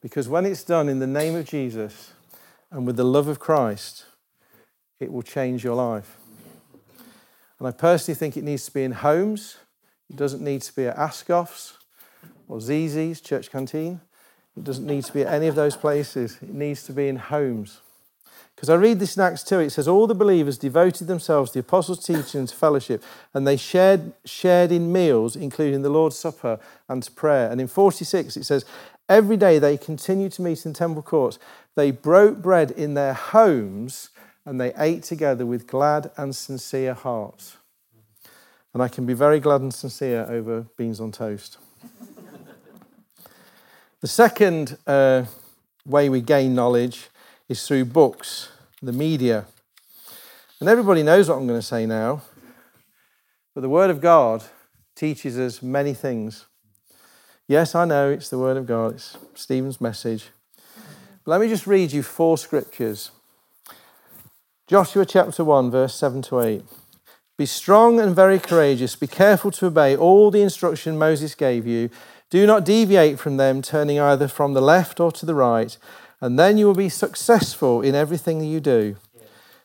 Because 0.00 0.28
when 0.28 0.44
it's 0.44 0.64
done 0.64 0.88
in 0.88 0.98
the 0.98 1.06
name 1.06 1.36
of 1.36 1.46
Jesus 1.46 2.12
and 2.70 2.86
with 2.86 2.96
the 2.96 3.04
love 3.04 3.28
of 3.28 3.38
Christ, 3.38 4.06
it 4.98 5.12
will 5.12 5.22
change 5.22 5.62
your 5.62 5.76
life. 5.76 6.16
And 7.58 7.68
I 7.68 7.70
personally 7.70 8.16
think 8.16 8.36
it 8.36 8.42
needs 8.42 8.64
to 8.66 8.72
be 8.72 8.82
in 8.82 8.92
homes. 8.92 9.58
It 10.10 10.16
doesn't 10.16 10.42
need 10.42 10.62
to 10.62 10.74
be 10.74 10.86
at 10.86 10.96
Ascoff's 10.96 11.78
or 12.48 12.58
Zizzi's 12.58 13.20
church 13.20 13.50
canteen. 13.50 14.00
It 14.56 14.64
doesn't 14.64 14.86
need 14.86 15.04
to 15.04 15.12
be 15.12 15.22
at 15.22 15.32
any 15.32 15.46
of 15.46 15.54
those 15.54 15.76
places, 15.76 16.38
it 16.42 16.52
needs 16.52 16.82
to 16.84 16.92
be 16.92 17.08
in 17.08 17.16
homes. 17.16 17.80
Because 18.54 18.68
I 18.68 18.74
read 18.74 19.00
this 19.00 19.16
in 19.16 19.22
Acts 19.22 19.42
2, 19.42 19.60
it 19.60 19.70
says, 19.70 19.88
All 19.88 20.06
the 20.06 20.14
believers 20.14 20.58
devoted 20.58 21.06
themselves 21.06 21.50
to 21.50 21.54
the 21.54 21.66
apostles' 21.66 22.04
teaching 22.04 22.40
and 22.40 22.50
fellowship, 22.50 23.02
and 23.34 23.46
they 23.46 23.56
shared, 23.56 24.12
shared 24.24 24.70
in 24.70 24.92
meals, 24.92 25.34
including 25.34 25.82
the 25.82 25.90
Lord's 25.90 26.18
Supper 26.18 26.60
and 26.88 27.02
to 27.02 27.10
prayer. 27.10 27.50
And 27.50 27.60
in 27.60 27.66
46, 27.66 28.36
it 28.36 28.44
says, 28.44 28.64
Every 29.08 29.36
day 29.36 29.58
they 29.58 29.76
continued 29.76 30.32
to 30.32 30.42
meet 30.42 30.64
in 30.64 30.74
temple 30.74 31.02
courts. 31.02 31.38
They 31.74 31.90
broke 31.90 32.40
bread 32.40 32.70
in 32.70 32.94
their 32.94 33.14
homes 33.14 34.10
and 34.44 34.60
they 34.60 34.72
ate 34.76 35.02
together 35.02 35.46
with 35.46 35.66
glad 35.66 36.10
and 36.16 36.34
sincere 36.34 36.94
hearts. 36.94 37.56
And 38.74 38.82
I 38.82 38.88
can 38.88 39.06
be 39.06 39.14
very 39.14 39.40
glad 39.40 39.60
and 39.60 39.72
sincere 39.72 40.26
over 40.28 40.62
beans 40.76 41.00
on 41.00 41.12
toast. 41.12 41.58
The 44.02 44.08
second 44.08 44.76
uh, 44.84 45.24
way 45.86 46.08
we 46.08 46.20
gain 46.20 46.56
knowledge 46.56 47.08
is 47.48 47.66
through 47.66 47.84
books, 47.84 48.48
the 48.82 48.92
media. 48.92 49.46
And 50.58 50.68
everybody 50.68 51.04
knows 51.04 51.28
what 51.28 51.38
I'm 51.38 51.46
going 51.46 51.60
to 51.60 51.66
say 51.66 51.86
now, 51.86 52.22
but 53.54 53.60
the 53.60 53.68
Word 53.68 53.90
of 53.90 54.00
God 54.00 54.42
teaches 54.96 55.38
us 55.38 55.62
many 55.62 55.94
things. 55.94 56.46
Yes, 57.46 57.76
I 57.76 57.84
know 57.84 58.10
it's 58.10 58.28
the 58.28 58.38
Word 58.38 58.56
of 58.56 58.66
God, 58.66 58.94
it's 58.94 59.16
Stephen's 59.34 59.80
message. 59.80 60.30
But 61.24 61.30
let 61.30 61.40
me 61.40 61.48
just 61.48 61.68
read 61.68 61.92
you 61.92 62.02
four 62.02 62.36
scriptures. 62.36 63.12
Joshua 64.66 65.06
chapter 65.06 65.44
1, 65.44 65.70
verse 65.70 65.94
7 65.94 66.22
to 66.22 66.40
8. 66.40 66.64
Be 67.38 67.46
strong 67.46 68.00
and 68.00 68.16
very 68.16 68.38
courageous. 68.38 68.96
Be 68.96 69.06
careful 69.06 69.50
to 69.52 69.66
obey 69.66 69.96
all 69.96 70.30
the 70.30 70.42
instruction 70.42 70.98
Moses 70.98 71.34
gave 71.34 71.66
you. 71.66 71.88
Do 72.32 72.46
not 72.46 72.64
deviate 72.64 73.18
from 73.18 73.36
them, 73.36 73.60
turning 73.60 74.00
either 74.00 74.26
from 74.26 74.54
the 74.54 74.62
left 74.62 75.00
or 75.00 75.12
to 75.12 75.26
the 75.26 75.34
right, 75.34 75.76
and 76.18 76.38
then 76.38 76.56
you 76.56 76.64
will 76.64 76.74
be 76.74 76.88
successful 76.88 77.82
in 77.82 77.94
everything 77.94 78.42
you 78.42 78.58
do. 78.58 78.96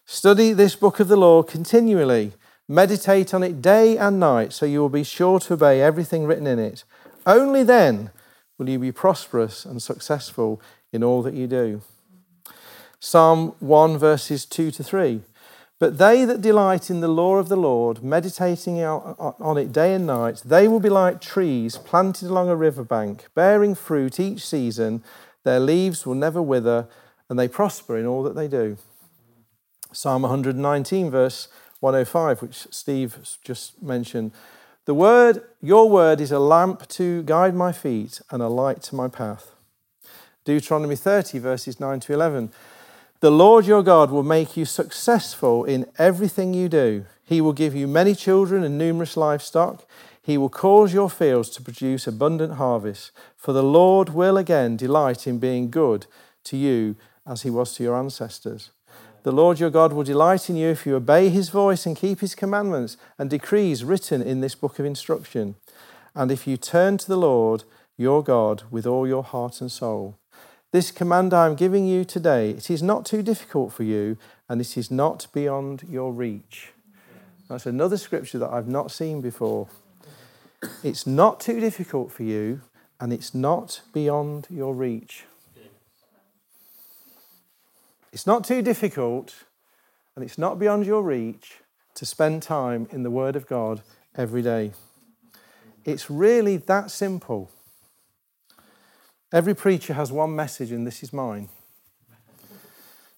Study 0.06 0.52
this 0.52 0.76
book 0.76 1.00
of 1.00 1.08
the 1.08 1.16
law 1.16 1.44
continually. 1.44 2.34
Meditate 2.68 3.34
on 3.34 3.42
it 3.42 3.62
day 3.62 3.96
and 3.98 4.20
night, 4.20 4.52
so 4.52 4.66
you 4.66 4.82
will 4.82 4.90
be 4.90 5.06
sure 5.06 5.40
to 5.40 5.54
obey 5.54 5.82
everything 5.82 6.26
written 6.26 6.46
in 6.46 6.60
it. 6.60 6.84
Only 7.26 7.64
then 7.64 8.12
will 8.58 8.68
you 8.68 8.80
be 8.80 8.92
prosperous 8.92 9.64
and 9.64 9.82
successful 9.82 10.62
in 10.92 11.06
all 11.06 11.22
that 11.22 11.36
you 11.36 11.48
do. 11.48 11.82
Psalm 13.00 13.56
1, 13.60 13.98
verses 13.98 14.46
2 14.46 14.72
to 14.72 14.84
3. 14.84 15.22
But 15.80 16.00
they 16.00 16.26
that 16.26 16.42
delight 16.42 16.90
in 16.90 17.02
the 17.02 17.08
law 17.08 17.36
of 17.36 17.50
the 17.50 17.56
Lord, 17.56 18.04
meditating 18.04 18.84
on 18.84 19.58
it 19.58 19.72
day 19.72 19.94
and 19.94 20.08
night, 20.08 20.42
they 20.44 20.68
will 20.68 20.80
be 20.80 20.90
like 20.90 21.22
trees 21.22 21.78
planted 21.78 22.30
along 22.30 22.50
a 22.50 22.56
riverbank, 22.56 23.28
bearing 23.36 23.76
fruit 23.76 24.20
each 24.20 24.44
season. 24.44 25.04
Their 25.44 25.60
leaves 25.60 26.04
will 26.04 26.16
never 26.16 26.42
wither, 26.42 26.88
and 27.30 27.38
they 27.38 27.48
prosper 27.48 27.96
in 27.96 28.08
all 28.08 28.24
that 28.24 28.36
they 28.36 28.48
do. 28.48 28.78
Psalm 29.92 30.24
119, 30.24 31.12
verse 31.12 31.48
105, 31.80 32.42
which 32.42 32.68
Steve 32.72 33.38
just 33.44 33.82
mentioned. 33.82 34.32
The 34.86 34.96
word, 34.96 35.44
your 35.62 35.90
word 35.90 36.20
is 36.20 36.32
a 36.32 36.40
lamp 36.40 36.88
to 36.90 37.22
guide 37.24 37.54
my 37.54 37.72
feet 37.72 38.20
and 38.32 38.42
a 38.42 38.48
light 38.48 38.82
to 38.84 38.96
my 38.96 39.08
path. 39.08 39.52
Deuteronomy 40.44 40.96
30, 40.96 41.40
verses 41.40 41.80
9 41.80 42.00
to 42.00 42.14
11. 42.14 42.52
The 43.20 43.32
Lord 43.32 43.66
your 43.66 43.82
God 43.82 44.12
will 44.12 44.22
make 44.22 44.56
you 44.56 44.64
successful 44.64 45.66
in 45.66 45.88
everything 45.98 46.54
you 46.54 46.70
do. 46.70 47.06
He 47.24 47.42
will 47.42 47.54
give 47.54 47.74
you 47.74 47.88
many 47.88 48.14
children 48.14 48.64
and 48.64 48.78
numerous 48.78 49.18
livestock. 49.18 49.88
He 50.22 50.38
will 50.38 50.50
cause 50.50 50.94
your 50.94 51.10
fields 51.10 51.50
to 51.52 51.64
produce 51.64 52.06
abundant 52.06 52.54
harvest. 52.54 53.10
For 53.36 53.54
the 53.54 53.64
Lord 53.64 54.10
will 54.10 54.38
again 54.38 54.78
delight 54.78 55.26
in 55.26 55.40
being 55.40 55.72
good 55.72 56.06
to 56.44 56.58
you 56.58 56.96
as 57.26 57.42
he 57.42 57.50
was 57.50 57.74
to 57.74 57.84
your 57.84 57.98
ancestors. 57.98 58.70
The 59.24 59.32
Lord 59.32 59.60
your 59.60 59.72
God 59.72 59.94
will 59.94 60.04
delight 60.04 60.48
in 60.48 60.56
you 60.56 60.70
if 60.70 60.86
you 60.86 60.96
obey 60.96 61.30
his 61.30 61.50
voice 61.50 61.88
and 61.88 61.98
keep 61.98 62.20
his 62.20 62.36
commandments 62.36 62.98
and 63.18 63.32
decrees 63.32 63.84
written 63.84 64.22
in 64.22 64.42
this 64.42 64.54
book 64.54 64.78
of 64.78 64.86
instruction. 64.86 65.56
And 66.14 66.32
if 66.32 66.46
you 66.46 66.56
turn 66.56 67.00
to 67.00 67.08
the 67.08 67.18
Lord 67.18 67.64
your 67.98 68.22
God 68.22 68.62
with 68.70 68.86
all 68.86 69.08
your 69.08 69.24
heart 69.24 69.60
and 69.60 69.72
soul. 69.72 70.20
This 70.78 70.92
command 70.92 71.34
I 71.34 71.48
am 71.48 71.56
giving 71.56 71.88
you 71.88 72.06
today, 72.06 72.52
it 72.52 72.70
is 72.70 72.84
not 72.84 73.04
too 73.04 73.24
difficult 73.24 73.74
for 73.74 73.82
you, 73.82 74.16
and 74.48 74.62
it 74.62 74.78
is 74.78 74.92
not 74.92 75.26
beyond 75.34 75.82
your 75.90 76.14
reach. 76.14 76.72
That's 77.50 77.66
another 77.66 77.98
scripture 77.98 78.38
that 78.38 78.52
I've 78.52 78.68
not 78.68 78.92
seen 78.92 79.20
before. 79.20 79.70
It's 80.84 81.08
not 81.08 81.40
too 81.40 81.60
difficult 81.60 82.12
for 82.12 82.22
you, 82.22 82.62
and 83.00 83.12
it's 83.12 83.34
not 83.34 83.82
beyond 83.92 84.46
your 84.52 84.76
reach. 84.76 85.24
It's 88.14 88.28
not 88.28 88.44
too 88.44 88.62
difficult 88.62 89.34
and 90.16 90.24
it's 90.24 90.38
not 90.38 90.60
beyond 90.60 90.86
your 90.86 91.02
reach 91.02 91.56
to 91.96 92.06
spend 92.06 92.44
time 92.44 92.88
in 92.92 93.02
the 93.02 93.10
Word 93.10 93.36
of 93.36 93.48
God 93.48 93.82
every 94.16 94.44
day. 94.44 94.74
It's 95.86 96.08
really 96.12 96.58
that 96.58 96.92
simple. 96.92 97.50
Every 99.34 99.54
preacher 99.54 99.94
has 99.94 100.12
one 100.12 100.36
message, 100.36 100.72
and 100.72 100.88
this 100.88 101.04
is 101.04 101.12
mine. 101.12 101.50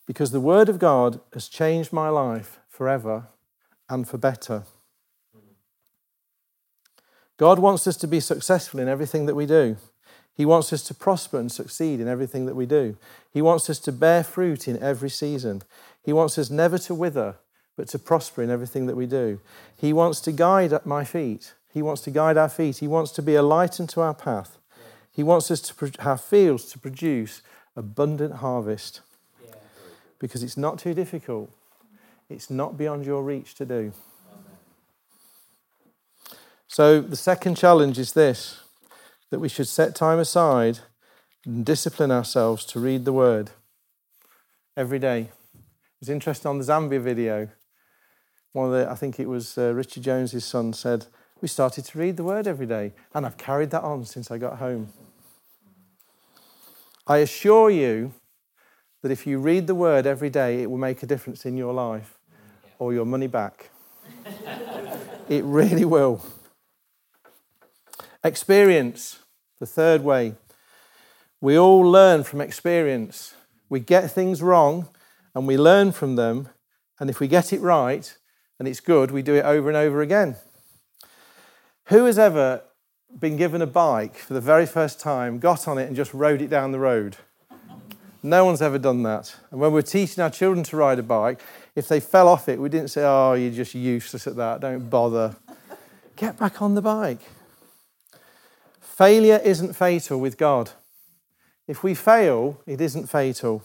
Because 0.07 0.31
the 0.31 0.39
Word 0.39 0.69
of 0.69 0.79
God 0.79 1.19
has 1.33 1.47
changed 1.47 1.93
my 1.93 2.09
life 2.09 2.59
forever 2.67 3.27
and 3.87 4.07
for 4.07 4.17
better. 4.17 4.63
God 7.37 7.59
wants 7.59 7.87
us 7.87 7.95
to 7.97 8.07
be 8.07 8.19
successful 8.19 8.79
in 8.79 8.87
everything 8.87 9.25
that 9.27 9.35
we 9.35 9.45
do. 9.45 9.77
He 10.33 10.45
wants 10.45 10.73
us 10.73 10.83
to 10.83 10.93
prosper 10.93 11.39
and 11.39 11.51
succeed 11.51 11.99
in 11.99 12.07
everything 12.07 12.45
that 12.45 12.55
we 12.55 12.65
do. 12.65 12.97
He 13.31 13.41
wants 13.41 13.69
us 13.69 13.79
to 13.79 13.91
bear 13.91 14.23
fruit 14.23 14.67
in 14.67 14.81
every 14.81 15.09
season. 15.09 15.61
He 16.01 16.13
wants 16.13 16.37
us 16.37 16.49
never 16.49 16.77
to 16.79 16.95
wither, 16.95 17.35
but 17.77 17.87
to 17.89 17.99
prosper 17.99 18.41
in 18.41 18.49
everything 18.49 18.87
that 18.87 18.95
we 18.95 19.05
do. 19.05 19.41
He 19.75 19.93
wants 19.93 20.21
to 20.21 20.31
guide 20.31 20.73
at 20.73 20.85
my 20.85 21.03
feet. 21.03 21.53
He 21.71 21.81
wants 21.81 22.01
to 22.01 22.11
guide 22.11 22.37
our 22.37 22.49
feet. 22.49 22.77
He 22.77 22.87
wants 22.87 23.11
to 23.11 23.21
be 23.21 23.35
a 23.35 23.43
light 23.43 23.79
unto 23.79 24.01
our 24.01 24.13
path. 24.13 24.58
He 25.11 25.23
wants 25.23 25.51
us 25.51 25.61
to 25.61 25.91
have 25.99 26.21
fields 26.21 26.65
to 26.71 26.79
produce 26.79 27.41
abundant 27.75 28.35
harvest. 28.35 29.01
Because 30.19 30.43
it's 30.43 30.57
not 30.57 30.79
too 30.79 30.93
difficult. 30.93 31.49
It's 32.29 32.49
not 32.49 32.77
beyond 32.77 33.05
your 33.05 33.23
reach 33.23 33.55
to 33.55 33.65
do. 33.65 33.93
So 36.67 37.01
the 37.01 37.15
second 37.15 37.55
challenge 37.55 37.97
is 37.97 38.13
this 38.13 38.61
that 39.31 39.39
we 39.39 39.49
should 39.49 39.67
set 39.67 39.95
time 39.95 40.19
aside 40.19 40.79
and 41.45 41.65
discipline 41.65 42.11
ourselves 42.11 42.65
to 42.65 42.79
read 42.79 43.05
the 43.05 43.13
word 43.13 43.51
every 44.75 44.99
day. 44.99 45.29
It's 46.01 46.09
interesting 46.09 46.49
on 46.49 46.57
the 46.57 46.63
Zambia 46.63 47.01
video. 47.01 47.49
One 48.53 48.67
of 48.67 48.71
the, 48.71 48.89
I 48.89 48.95
think 48.95 49.19
it 49.19 49.27
was 49.27 49.57
uh, 49.57 49.73
Richard 49.73 50.03
Jones's 50.03 50.45
son 50.45 50.73
said, 50.73 51.05
we 51.41 51.47
started 51.47 51.85
to 51.85 51.97
read 51.97 52.17
the 52.17 52.23
word 52.23 52.47
every 52.47 52.65
day, 52.65 52.93
and 53.13 53.25
I've 53.25 53.37
carried 53.37 53.71
that 53.71 53.83
on 53.83 54.05
since 54.05 54.29
I 54.29 54.37
got 54.37 54.57
home. 54.57 54.91
I 57.07 57.17
assure 57.17 57.69
you 57.69 58.13
that 59.01 59.11
if 59.11 59.25
you 59.25 59.39
read 59.39 59.67
the 59.67 59.75
word 59.75 60.05
every 60.05 60.29
day, 60.29 60.61
it 60.61 60.69
will 60.69 60.77
make 60.77 61.01
a 61.01 61.05
difference 61.05 61.45
in 61.45 61.55
your 61.57 61.73
life 61.73 62.19
or 62.77 62.93
your 62.93 63.05
money 63.05 63.27
back. 63.27 63.69
it 65.29 65.43
really 65.43 65.85
will. 65.85 66.21
Experience, 68.23 69.19
the 69.59 69.65
third 69.65 70.03
way. 70.03 70.35
We 71.41 71.57
all 71.57 71.81
learn 71.81 72.23
from 72.23 72.41
experience. 72.41 73.33
We 73.69 73.79
get 73.79 74.11
things 74.11 74.41
wrong 74.41 74.89
and 75.33 75.47
we 75.47 75.57
learn 75.57 75.93
from 75.93 76.15
them. 76.15 76.49
And 76.99 77.09
if 77.09 77.21
we 77.21 77.29
get 77.29 77.53
it 77.53 77.61
right 77.61 78.13
and 78.59 78.67
it's 78.67 78.81
good, 78.81 79.09
we 79.11 79.21
do 79.21 79.35
it 79.35 79.45
over 79.45 79.69
and 79.69 79.77
over 79.77 80.01
again. 80.01 80.35
Who 81.89 82.05
has 82.05 82.19
ever 82.19 82.61
been 83.17 83.35
given 83.35 83.63
a 83.63 83.67
bike 83.67 84.15
for 84.15 84.35
the 84.35 84.41
very 84.41 84.67
first 84.67 84.99
time, 84.99 85.39
got 85.39 85.67
on 85.67 85.79
it, 85.79 85.87
and 85.87 85.95
just 85.95 86.13
rode 86.13 86.39
it 86.39 86.47
down 86.47 86.71
the 86.71 86.77
road? 86.77 87.17
No 88.21 88.45
one's 88.45 88.61
ever 88.61 88.77
done 88.77 89.01
that. 89.03 89.35
And 89.49 89.59
when 89.59 89.71
we're 89.71 89.81
teaching 89.81 90.23
our 90.23 90.29
children 90.29 90.63
to 90.65 90.77
ride 90.77 90.99
a 90.99 91.03
bike, 91.03 91.41
if 91.75 91.87
they 91.87 91.99
fell 91.99 92.27
off 92.27 92.47
it, 92.47 92.59
we 92.59 92.69
didn't 92.69 92.89
say, 92.89 93.01
Oh, 93.03 93.33
you're 93.33 93.51
just 93.51 93.73
useless 93.73 94.27
at 94.27 94.35
that, 94.35 94.61
don't 94.61 94.87
bother. 94.87 95.35
Get 96.15 96.37
back 96.37 96.61
on 96.61 96.75
the 96.75 96.81
bike. 96.83 97.21
Failure 98.79 99.41
isn't 99.43 99.73
fatal 99.73 100.19
with 100.19 100.37
God. 100.37 100.69
If 101.67 101.81
we 101.81 101.95
fail, 101.95 102.61
it 102.67 102.81
isn't 102.81 103.07
fatal. 103.07 103.63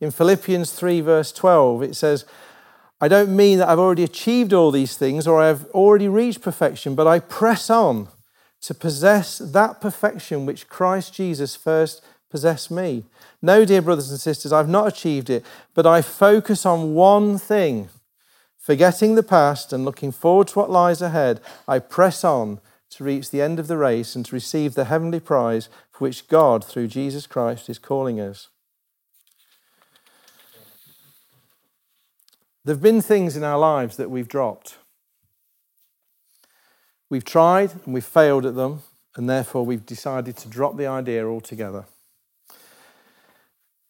In 0.00 0.12
Philippians 0.12 0.70
3, 0.70 1.00
verse 1.00 1.32
12, 1.32 1.82
it 1.82 1.96
says, 1.96 2.24
I 3.02 3.08
don't 3.08 3.34
mean 3.34 3.58
that 3.58 3.68
I've 3.68 3.80
already 3.80 4.04
achieved 4.04 4.52
all 4.52 4.70
these 4.70 4.96
things 4.96 5.26
or 5.26 5.40
I've 5.40 5.64
already 5.70 6.06
reached 6.06 6.40
perfection, 6.40 6.94
but 6.94 7.08
I 7.08 7.18
press 7.18 7.68
on 7.68 8.06
to 8.60 8.74
possess 8.74 9.38
that 9.38 9.80
perfection 9.80 10.46
which 10.46 10.68
Christ 10.68 11.12
Jesus 11.12 11.56
first 11.56 12.00
possessed 12.30 12.70
me. 12.70 13.02
No, 13.42 13.64
dear 13.64 13.82
brothers 13.82 14.12
and 14.12 14.20
sisters, 14.20 14.52
I've 14.52 14.68
not 14.68 14.86
achieved 14.86 15.30
it, 15.30 15.44
but 15.74 15.84
I 15.84 16.00
focus 16.00 16.64
on 16.64 16.94
one 16.94 17.38
thing. 17.38 17.88
Forgetting 18.56 19.16
the 19.16 19.24
past 19.24 19.72
and 19.72 19.84
looking 19.84 20.12
forward 20.12 20.46
to 20.48 20.60
what 20.60 20.70
lies 20.70 21.02
ahead, 21.02 21.40
I 21.66 21.80
press 21.80 22.22
on 22.22 22.60
to 22.90 23.02
reach 23.02 23.30
the 23.30 23.42
end 23.42 23.58
of 23.58 23.66
the 23.66 23.78
race 23.78 24.14
and 24.14 24.24
to 24.26 24.36
receive 24.36 24.74
the 24.74 24.84
heavenly 24.84 25.18
prize 25.18 25.68
for 25.90 26.04
which 26.04 26.28
God, 26.28 26.64
through 26.64 26.86
Jesus 26.86 27.26
Christ, 27.26 27.68
is 27.68 27.80
calling 27.80 28.20
us. 28.20 28.48
There 32.64 32.74
have 32.74 32.82
been 32.82 33.00
things 33.00 33.36
in 33.36 33.42
our 33.42 33.58
lives 33.58 33.96
that 33.96 34.10
we've 34.10 34.28
dropped. 34.28 34.78
We've 37.10 37.24
tried 37.24 37.72
and 37.84 37.92
we've 37.92 38.04
failed 38.04 38.46
at 38.46 38.54
them, 38.54 38.82
and 39.16 39.28
therefore 39.28 39.66
we've 39.66 39.84
decided 39.84 40.36
to 40.38 40.48
drop 40.48 40.76
the 40.76 40.86
idea 40.86 41.26
altogether. 41.26 41.86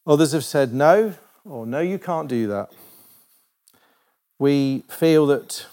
Others 0.07 0.33
have 0.33 0.45
said 0.45 0.73
no, 0.73 1.15
or 1.45 1.67
no, 1.67 1.81
you 1.81 1.99
can't 1.99 2.29
do 2.29 2.47
that. 2.49 2.71
We 4.39 4.85
feel 4.89 5.27
that 5.27 5.67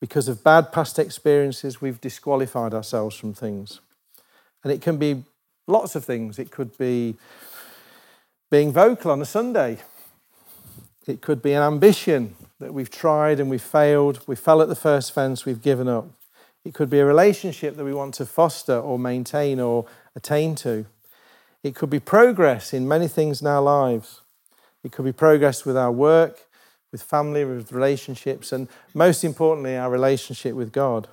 because 0.00 0.26
of 0.26 0.42
bad 0.42 0.72
past 0.72 0.98
experiences, 0.98 1.80
we've 1.80 2.00
disqualified 2.00 2.72
ourselves 2.72 3.16
from 3.16 3.34
things. 3.34 3.80
And 4.64 4.72
it 4.72 4.80
can 4.80 4.96
be 4.96 5.24
lots 5.66 5.94
of 5.94 6.04
things. 6.04 6.38
It 6.38 6.50
could 6.50 6.76
be 6.78 7.16
being 8.50 8.72
vocal 8.72 9.10
on 9.10 9.20
a 9.20 9.26
Sunday, 9.26 9.78
it 11.10 11.20
could 11.20 11.42
be 11.42 11.52
an 11.52 11.62
ambition 11.62 12.34
that 12.60 12.72
we've 12.72 12.90
tried 12.90 13.40
and 13.40 13.50
we've 13.50 13.60
failed, 13.60 14.20
we 14.26 14.36
fell 14.36 14.62
at 14.62 14.68
the 14.68 14.74
first 14.74 15.12
fence, 15.12 15.44
we've 15.44 15.62
given 15.62 15.88
up. 15.88 16.08
It 16.64 16.74
could 16.74 16.90
be 16.90 16.98
a 16.98 17.06
relationship 17.06 17.76
that 17.76 17.84
we 17.84 17.94
want 17.94 18.14
to 18.14 18.26
foster 18.26 18.78
or 18.78 18.98
maintain 18.98 19.60
or 19.60 19.86
attain 20.14 20.54
to. 20.56 20.86
It 21.62 21.74
could 21.74 21.90
be 21.90 22.00
progress 22.00 22.72
in 22.72 22.86
many 22.86 23.08
things 23.08 23.40
in 23.40 23.46
our 23.46 23.62
lives. 23.62 24.20
It 24.84 24.92
could 24.92 25.04
be 25.04 25.12
progress 25.12 25.64
with 25.64 25.76
our 25.76 25.92
work, 25.92 26.46
with 26.92 27.02
family, 27.02 27.44
with 27.44 27.72
relationships, 27.72 28.52
and 28.52 28.68
most 28.94 29.24
importantly, 29.24 29.76
our 29.76 29.90
relationship 29.90 30.54
with 30.54 30.72
God. 30.72 31.08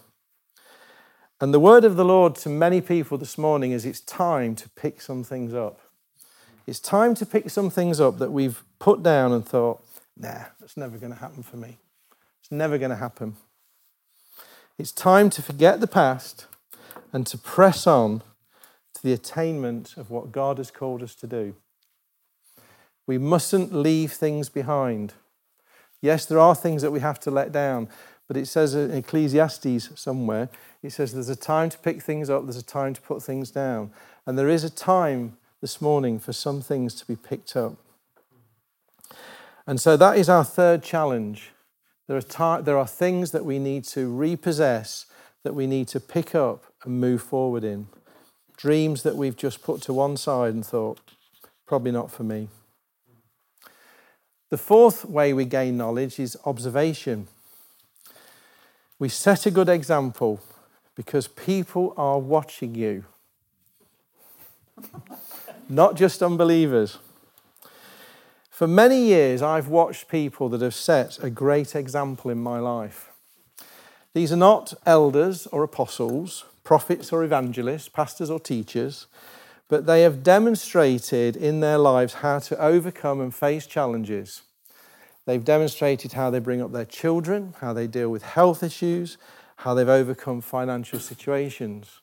And 1.40 1.54
the 1.54 1.60
word 1.60 1.84
of 1.84 1.96
the 1.96 2.06
Lord 2.06 2.36
to 2.38 2.50
many 2.50 2.82
people 2.82 3.18
this 3.18 3.38
morning 3.38 3.72
is 3.72 3.86
it's 3.86 4.02
time 4.02 4.56
to 4.56 4.70
pick 4.70 5.02
some 5.02 5.24
things 5.24 5.54
up. 5.54 5.80
It's 6.66 6.80
time 6.80 7.14
to 7.16 7.26
pick 7.26 7.50
some 7.50 7.70
things 7.70 8.02
up 8.02 8.18
that 8.18 8.32
we've 8.32 8.64
put 8.80 9.04
down 9.04 9.32
and 9.32 9.46
thought, 9.46 9.82
nah, 10.20 10.46
that's 10.60 10.78
never 10.78 10.98
going 10.98 11.14
to 11.14 11.20
happen 11.20 11.44
for 11.44 11.58
me. 11.58 11.78
It's 12.42 12.52
never 12.52 12.78
going 12.78 12.92
to 12.92 12.98
happen. 12.98 13.36
It's 14.78 14.92
time 14.92 15.30
to 15.32 15.42
forget 15.42 15.80
the 15.80 15.88
past 15.88 16.46
and 17.12 17.26
to 17.28 17.38
press 17.38 17.88
on 17.88 18.22
to 18.94 19.04
the 19.04 19.14
attainment 19.14 19.96
of 19.98 20.10
what 20.10 20.32
God 20.32 20.58
has 20.58 20.72
called 20.72 21.02
us 21.02 21.16
to 21.16 21.28
do. 21.28 21.56
We 23.06 23.18
mustn't 23.18 23.74
leave 23.74 24.12
things 24.12 24.50
behind. 24.50 25.14
Yes, 26.02 26.26
there 26.26 26.40
are 26.40 26.56
things 26.56 26.82
that 26.82 26.92
we 26.92 27.00
have 27.00 27.20
to 27.22 27.32
let 27.32 27.52
down, 27.52 27.88
but 28.28 28.38
it 28.38 28.48
says 28.48 28.76
in 28.76 28.92
Ecclesiastes 28.92 29.90
somewhere, 29.96 30.50
it 30.84 30.92
says 30.92 31.14
there's 31.14 31.30
a 31.30 31.36
time 31.36 31.70
to 31.70 31.78
pick 31.78 32.04
things 32.04 32.30
up, 32.30 32.44
there's 32.44 32.58
a 32.58 32.64
time 32.64 32.94
to 32.94 33.02
put 33.02 33.24
things 33.24 33.50
down. 33.50 33.92
And 34.26 34.38
there 34.38 34.50
is 34.50 34.64
a 34.64 34.70
time 34.70 35.38
this 35.62 35.82
morning 35.82 36.20
for 36.20 36.34
some 36.34 36.62
things 36.62 36.94
to 36.96 37.06
be 37.06 37.16
picked 37.16 37.56
up. 37.56 37.78
And 39.68 39.82
so 39.82 39.98
that 39.98 40.18
is 40.18 40.30
our 40.30 40.46
third 40.46 40.82
challenge. 40.82 41.52
There 42.08 42.20
are, 42.40 42.62
there 42.62 42.78
are 42.78 42.88
things 42.88 43.32
that 43.32 43.44
we 43.44 43.60
need 43.60 43.84
to 43.86 44.08
repossess, 44.08 45.08
that 45.44 45.54
we 45.54 45.68
need 45.68 45.90
to 45.90 46.00
pick 46.00 46.34
up 46.34 46.64
and 46.86 47.02
move 47.02 47.22
forward 47.22 47.66
in. 47.66 47.88
Dreams 48.56 49.04
that 49.04 49.18
we've 49.18 49.36
just 49.36 49.62
put 49.62 49.82
to 49.84 49.94
one 49.94 50.16
side 50.16 50.54
and 50.54 50.66
thought, 50.66 51.00
probably 51.66 51.92
not 51.92 52.10
for 52.10 52.24
me. 52.24 52.48
The 54.50 54.58
fourth 54.58 55.04
way 55.04 55.34
we 55.34 55.44
gain 55.44 55.76
knowledge 55.76 56.18
is 56.18 56.38
observation. 56.46 57.28
We 58.98 59.10
set 59.10 59.46
a 59.46 59.52
good 59.52 59.68
example 59.68 60.40
because 60.96 61.28
people 61.28 61.94
are 61.98 62.18
watching 62.18 62.74
you, 62.74 63.04
not 65.70 65.96
just 65.96 66.24
unbelievers. 66.24 67.00
For 68.58 68.66
many 68.66 69.00
years, 69.06 69.44
I've 69.44 69.68
watched 69.68 70.08
people 70.08 70.50
that 70.50 70.62
have 70.62 70.74
set 70.74 71.24
a 71.24 71.30
great 71.30 71.76
example 71.76 72.32
in 72.32 72.40
my 72.40 72.58
life. 72.58 73.12
These 74.16 74.32
are 74.32 74.36
not 74.36 74.74
elders 74.84 75.46
or 75.52 75.62
apostles, 75.62 76.44
prophets 76.64 77.14
or 77.14 77.24
evangelists, 77.24 77.88
pastors 77.88 78.32
or 78.32 78.40
teachers 78.40 79.06
but 79.70 79.86
they 79.86 80.04
have 80.04 80.24
demonstrated 80.24 81.36
in 81.36 81.60
their 81.60 81.78
lives 81.78 82.16
how 82.16 82.40
to 82.40 82.60
overcome 82.62 83.20
and 83.20 83.34
face 83.34 83.68
challenges. 83.68 84.44
They've 85.26 85.44
demonstrated 85.44 86.14
how 86.14 86.30
they 86.30 86.40
bring 86.40 86.62
up 86.62 86.72
their 86.72 86.86
children, 86.86 87.54
how 87.60 87.74
they 87.74 87.88
deal 87.88 88.10
with 88.10 88.24
health 88.24 88.64
issues, 88.64 89.18
how 89.58 89.74
they've 89.74 89.90
overcome 89.90 90.42
financial 90.42 91.00
situations. 91.00 92.00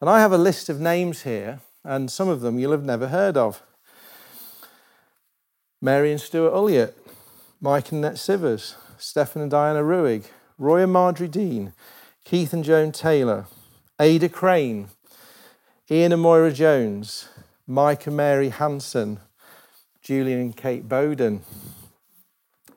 And 0.00 0.08
I 0.08 0.20
have 0.20 0.32
a 0.32 0.38
list 0.38 0.68
of 0.68 0.78
names 0.78 1.22
here, 1.22 1.60
and 1.82 2.10
some 2.10 2.28
of 2.28 2.42
them 2.42 2.58
you'll 2.58 2.72
have 2.72 2.84
never 2.84 3.08
heard 3.08 3.36
of. 3.36 3.62
Mary 5.80 6.10
and 6.10 6.20
Stuart 6.20 6.52
Ulliott, 6.52 6.92
Mike 7.60 7.92
and 7.92 8.02
Nett 8.02 8.14
Sivers, 8.14 8.74
Stefan 8.98 9.42
and 9.42 9.50
Diana 9.50 9.84
Ruig, 9.84 10.24
Roy 10.58 10.82
and 10.82 10.92
Marjorie 10.92 11.28
Dean, 11.28 11.72
Keith 12.24 12.52
and 12.52 12.64
Joan 12.64 12.90
Taylor, 12.90 13.46
Ada 14.00 14.28
Crane, 14.28 14.88
Ian 15.88 16.12
and 16.12 16.20
Moira 16.20 16.52
Jones, 16.52 17.28
Mike 17.64 18.08
and 18.08 18.16
Mary 18.16 18.48
Hanson, 18.48 19.20
Julian 20.02 20.40
and 20.40 20.56
Kate 20.56 20.88
Bowden. 20.88 21.42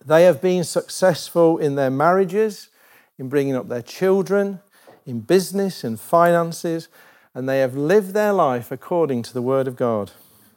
They 0.06 0.24
have 0.26 0.40
been 0.40 0.64
successful 0.64 1.58
in 1.58 1.74
their 1.74 1.90
marriages, 1.90 2.70
in 3.18 3.30
bringing 3.30 3.56
up 3.56 3.68
their 3.68 3.82
children, 3.82 4.60
in 5.08 5.22
business 5.22 5.84
and 5.84 6.00
finances, 6.00 6.88
and 7.34 7.50
they 7.50 7.62
have 7.62 7.76
lived 7.76 8.14
their 8.14 8.34
life 8.34 8.72
according 8.72 9.24
to 9.24 9.34
the 9.34 9.42
Word 9.42 9.68
of 9.68 9.76
God 9.76 10.12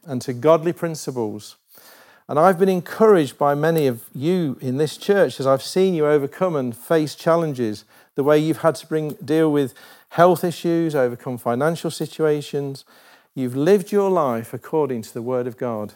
and 0.05 0.21
to 0.23 0.35
godly 0.35 0.75
principles. 0.75 1.57
And 2.29 2.39
I've 2.39 2.59
been 2.59 2.71
encouraged 2.71 3.37
by 3.37 3.55
many 3.55 3.87
of 3.87 4.05
you 4.15 4.57
in 4.61 4.79
this 4.79 4.97
church 4.97 5.39
as 5.39 5.47
I've 5.47 5.63
seen 5.63 5.95
you 5.95 6.07
overcome 6.07 6.57
and 6.57 6.75
face 6.75 7.15
challenges, 7.15 7.85
the 8.15 8.25
way 8.25 8.39
you've 8.39 8.63
had 8.63 8.77
to 8.77 8.87
bring, 8.87 9.11
deal 9.15 9.53
with 9.53 9.75
health 10.11 10.43
issues, 10.43 10.95
overcome 10.95 11.37
financial 11.37 11.91
situations. 11.91 12.85
You've 13.35 13.57
lived 13.57 13.93
your 13.93 14.11
life 14.11 14.55
according 14.55 15.03
to 15.03 15.13
the 15.13 15.21
Word 15.21 15.47
of 15.47 15.59
God. 15.59 15.95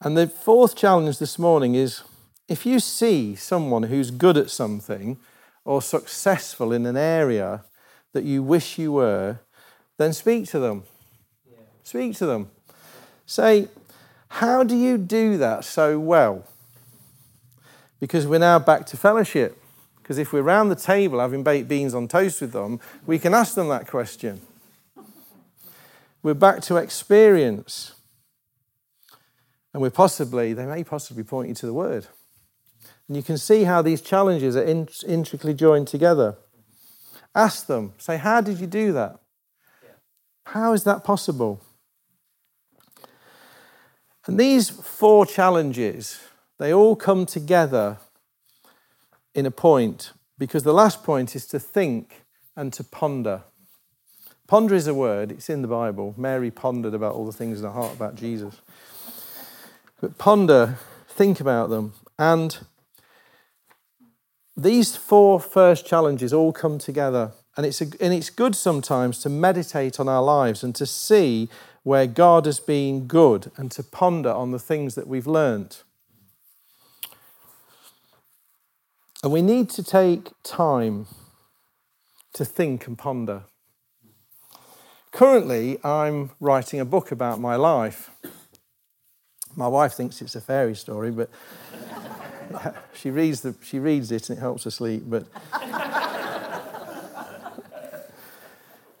And 0.00 0.16
the 0.16 0.28
fourth 0.28 0.76
challenge 0.76 1.18
this 1.18 1.38
morning 1.38 1.74
is 1.74 2.02
if 2.46 2.64
you 2.64 2.78
see 2.78 3.34
someone 3.34 3.84
who's 3.84 4.12
good 4.12 4.36
at 4.36 4.48
something 4.48 5.16
or 5.64 5.82
successful 5.82 6.72
in 6.72 6.86
an 6.86 6.96
area 6.96 7.64
that 8.12 8.24
you 8.24 8.44
wish 8.44 8.78
you 8.78 8.92
were, 8.92 9.40
then 9.96 10.12
speak 10.12 10.46
to 10.50 10.60
them. 10.60 10.84
Yeah. 11.50 11.58
Speak 11.82 12.16
to 12.18 12.26
them. 12.26 12.50
Say, 13.26 13.68
How 14.28 14.62
do 14.62 14.76
you 14.76 14.98
do 14.98 15.36
that 15.38 15.64
so 15.64 15.98
well? 15.98 16.44
Because 18.00 18.26
we're 18.26 18.38
now 18.38 18.58
back 18.58 18.86
to 18.86 18.96
fellowship. 18.96 19.60
Because 19.96 20.18
if 20.18 20.32
we're 20.32 20.42
round 20.42 20.70
the 20.70 20.76
table 20.76 21.20
having 21.20 21.42
baked 21.42 21.68
beans 21.68 21.94
on 21.94 22.08
toast 22.08 22.40
with 22.40 22.52
them, 22.52 22.80
we 23.06 23.18
can 23.18 23.34
ask 23.34 23.54
them 23.54 23.68
that 23.68 23.86
question. 23.86 24.40
We're 26.22 26.34
back 26.34 26.62
to 26.62 26.76
experience. 26.76 27.94
And 29.72 29.82
we're 29.82 29.90
possibly, 29.90 30.52
they 30.52 30.66
may 30.66 30.82
possibly 30.82 31.24
point 31.24 31.48
you 31.48 31.54
to 31.56 31.66
the 31.66 31.74
word. 31.74 32.06
And 33.06 33.16
you 33.16 33.22
can 33.22 33.38
see 33.38 33.64
how 33.64 33.82
these 33.82 34.00
challenges 34.00 34.56
are 34.56 34.64
intricately 34.64 35.54
joined 35.54 35.88
together. 35.88 36.36
Ask 37.34 37.66
them, 37.66 37.94
say, 37.98 38.16
How 38.16 38.40
did 38.40 38.60
you 38.60 38.66
do 38.66 38.92
that? 38.92 39.18
How 40.46 40.72
is 40.72 40.84
that 40.84 41.04
possible? 41.04 41.62
And 44.28 44.38
these 44.38 44.68
four 44.68 45.24
challenges, 45.24 46.20
they 46.58 46.72
all 46.72 46.96
come 46.96 47.24
together 47.24 47.96
in 49.34 49.46
a 49.46 49.50
point 49.50 50.12
because 50.36 50.64
the 50.64 50.74
last 50.74 51.02
point 51.02 51.34
is 51.34 51.46
to 51.46 51.58
think 51.58 52.24
and 52.54 52.70
to 52.74 52.84
ponder. 52.84 53.44
Ponder 54.46 54.74
is 54.74 54.86
a 54.86 54.92
word, 54.92 55.32
it's 55.32 55.48
in 55.48 55.62
the 55.62 55.68
Bible. 55.68 56.14
Mary 56.18 56.50
pondered 56.50 56.92
about 56.92 57.14
all 57.14 57.24
the 57.24 57.32
things 57.32 57.58
in 57.58 57.64
her 57.64 57.72
heart 57.72 57.94
about 57.94 58.16
Jesus. 58.16 58.60
But 59.98 60.18
ponder, 60.18 60.78
think 61.08 61.40
about 61.40 61.70
them. 61.70 61.94
And 62.18 62.58
these 64.54 64.94
four 64.94 65.40
first 65.40 65.86
challenges 65.86 66.34
all 66.34 66.52
come 66.52 66.76
together. 66.76 67.32
And 67.56 67.64
it's, 67.64 67.80
a, 67.80 67.86
and 67.98 68.12
it's 68.12 68.28
good 68.28 68.54
sometimes 68.54 69.20
to 69.20 69.30
meditate 69.30 69.98
on 69.98 70.06
our 70.06 70.22
lives 70.22 70.62
and 70.62 70.74
to 70.74 70.84
see 70.84 71.48
where 71.82 72.06
God 72.06 72.46
has 72.46 72.60
been 72.60 73.06
good 73.06 73.50
and 73.56 73.70
to 73.72 73.82
ponder 73.82 74.30
on 74.30 74.50
the 74.50 74.58
things 74.58 74.94
that 74.94 75.06
we've 75.06 75.26
learnt. 75.26 75.84
And 79.22 79.32
we 79.32 79.42
need 79.42 79.68
to 79.70 79.82
take 79.82 80.30
time 80.42 81.06
to 82.34 82.44
think 82.44 82.86
and 82.86 82.96
ponder. 82.96 83.42
Currently, 85.10 85.78
I'm 85.82 86.30
writing 86.38 86.78
a 86.78 86.84
book 86.84 87.10
about 87.10 87.40
my 87.40 87.56
life. 87.56 88.10
My 89.56 89.66
wife 89.66 89.94
thinks 89.94 90.22
it's 90.22 90.36
a 90.36 90.40
fairy 90.40 90.76
story, 90.76 91.10
but 91.10 91.30
she 92.94 93.10
reads, 93.10 93.40
the, 93.40 93.56
she 93.62 93.80
reads 93.80 94.12
it 94.12 94.28
and 94.28 94.38
it 94.38 94.40
helps 94.40 94.64
her 94.64 94.70
sleep. 94.70 95.02
But, 95.06 95.26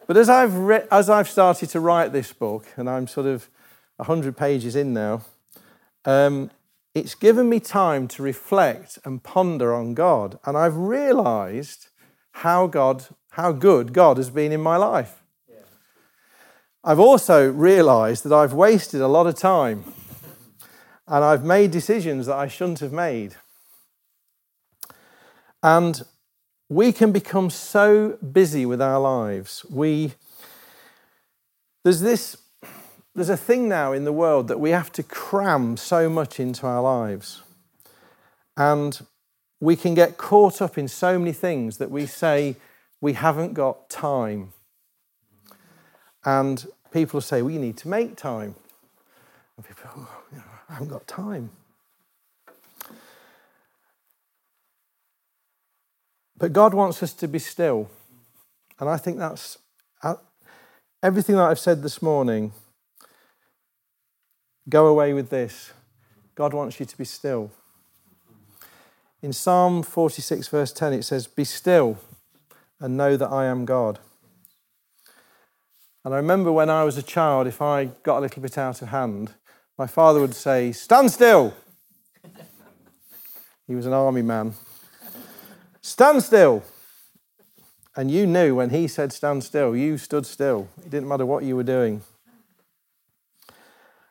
but 0.08 0.16
as, 0.16 0.28
I've 0.28 0.56
re- 0.56 0.86
as 0.90 1.08
I've 1.08 1.28
started 1.28 1.68
to 1.68 1.78
write 1.78 2.12
this 2.12 2.32
book, 2.32 2.66
and 2.76 2.90
I'm 2.90 3.06
sort 3.06 3.26
of 3.26 3.48
100 3.96 4.36
pages 4.36 4.74
in 4.74 4.92
now, 4.92 5.22
um, 6.04 6.50
it's 6.94 7.14
given 7.14 7.48
me 7.48 7.60
time 7.60 8.08
to 8.08 8.24
reflect 8.24 8.98
and 9.04 9.22
ponder 9.22 9.72
on 9.72 9.94
God. 9.94 10.40
And 10.44 10.56
I've 10.56 10.76
realized 10.76 11.88
how 12.32 12.66
God 12.66 13.04
how 13.38 13.52
good 13.52 13.92
God 13.92 14.16
has 14.16 14.30
been 14.30 14.50
in 14.50 14.60
my 14.60 14.76
life. 14.76 15.22
I've 16.82 16.98
also 16.98 17.48
realized 17.48 18.24
that 18.24 18.32
I've 18.32 18.52
wasted 18.52 19.00
a 19.00 19.06
lot 19.06 19.28
of 19.28 19.36
time 19.36 19.84
and 21.06 21.24
I've 21.24 21.44
made 21.44 21.70
decisions 21.70 22.26
that 22.26 22.36
I 22.36 22.48
shouldn't 22.48 22.80
have 22.80 22.92
made. 22.92 23.36
And 25.62 26.02
we 26.68 26.92
can 26.92 27.12
become 27.12 27.50
so 27.50 28.18
busy 28.32 28.66
with 28.66 28.80
our 28.80 29.00
lives. 29.00 29.64
We 29.70 30.12
there's 31.84 32.00
this 32.00 32.36
there's 33.14 33.30
a 33.30 33.36
thing 33.36 33.68
now 33.68 33.92
in 33.92 34.04
the 34.04 34.12
world 34.12 34.48
that 34.48 34.60
we 34.60 34.70
have 34.70 34.92
to 34.92 35.02
cram 35.02 35.76
so 35.76 36.08
much 36.08 36.38
into 36.38 36.66
our 36.66 36.82
lives. 36.82 37.42
And 38.56 39.00
we 39.60 39.74
can 39.76 39.94
get 39.94 40.16
caught 40.16 40.62
up 40.62 40.78
in 40.78 40.86
so 40.86 41.18
many 41.18 41.32
things 41.32 41.78
that 41.78 41.90
we 41.90 42.06
say 42.06 42.56
we 43.00 43.14
haven't 43.14 43.54
got 43.54 43.90
time. 43.90 44.52
And 46.24 46.66
people 46.92 47.20
say, 47.20 47.38
you 47.38 47.50
need 47.58 47.76
to 47.78 47.88
make 47.88 48.16
time. 48.16 48.54
And 49.56 49.66
people, 49.66 49.90
oh, 49.96 50.08
I 50.68 50.72
haven't 50.74 50.88
got 50.88 51.06
time. 51.06 51.50
But 56.38 56.52
God 56.52 56.72
wants 56.72 57.02
us 57.02 57.12
to 57.14 57.28
be 57.28 57.40
still. 57.40 57.90
And 58.78 58.88
I 58.88 58.96
think 58.96 59.18
that's 59.18 59.58
uh, 60.02 60.14
everything 61.02 61.36
that 61.36 61.50
I've 61.50 61.58
said 61.58 61.82
this 61.82 62.00
morning. 62.00 62.52
Go 64.68 64.86
away 64.86 65.12
with 65.12 65.30
this. 65.30 65.72
God 66.34 66.54
wants 66.54 66.78
you 66.78 66.86
to 66.86 66.96
be 66.96 67.04
still. 67.04 67.50
In 69.20 69.32
Psalm 69.32 69.82
46, 69.82 70.46
verse 70.46 70.72
10, 70.72 70.92
it 70.92 71.04
says, 71.04 71.26
Be 71.26 71.42
still 71.42 71.98
and 72.78 72.96
know 72.96 73.16
that 73.16 73.32
I 73.32 73.46
am 73.46 73.64
God. 73.64 73.98
And 76.04 76.14
I 76.14 76.18
remember 76.18 76.52
when 76.52 76.70
I 76.70 76.84
was 76.84 76.96
a 76.96 77.02
child, 77.02 77.48
if 77.48 77.60
I 77.60 77.86
got 78.04 78.18
a 78.18 78.20
little 78.20 78.40
bit 78.40 78.56
out 78.56 78.80
of 78.80 78.88
hand, 78.90 79.32
my 79.76 79.88
father 79.88 80.20
would 80.20 80.34
say, 80.34 80.70
Stand 80.70 81.10
still. 81.10 81.54
he 83.66 83.74
was 83.74 83.86
an 83.86 83.92
army 83.92 84.22
man. 84.22 84.54
Stand 85.88 86.22
still. 86.22 86.62
And 87.96 88.10
you 88.10 88.26
knew 88.26 88.54
when 88.54 88.68
he 88.68 88.86
said 88.86 89.10
stand 89.10 89.42
still, 89.42 89.74
you 89.74 89.96
stood 89.96 90.26
still. 90.26 90.68
It 90.84 90.90
didn't 90.90 91.08
matter 91.08 91.24
what 91.24 91.44
you 91.44 91.56
were 91.56 91.62
doing. 91.62 92.02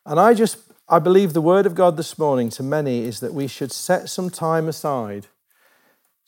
And 0.04 0.20
I 0.20 0.34
just, 0.34 0.58
I 0.90 0.98
believe 0.98 1.34
the 1.34 1.40
word 1.40 1.68
of 1.68 1.76
God 1.76 1.96
this 1.96 2.18
morning 2.18 2.50
to 2.50 2.64
many 2.64 3.02
is 3.02 3.20
that 3.20 3.32
we 3.32 3.46
should 3.46 3.72
set 3.72 4.10
some 4.10 4.32
time 4.32 4.68
aside 4.68 5.28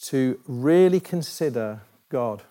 to 0.04 0.40
really 0.48 1.00
consider 1.00 1.82
God. 2.10 2.44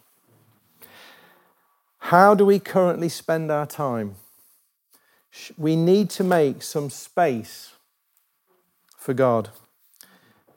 How 1.99 2.35
do 2.35 2.45
we 2.45 2.59
currently 2.59 3.09
spend 3.09 3.53
our 3.53 3.65
time? 3.65 4.17
We 5.57 5.77
need 5.77 6.11
to 6.11 6.25
make 6.25 6.65
some 6.65 6.91
space 6.91 7.75
for 8.97 9.15
God 9.15 9.51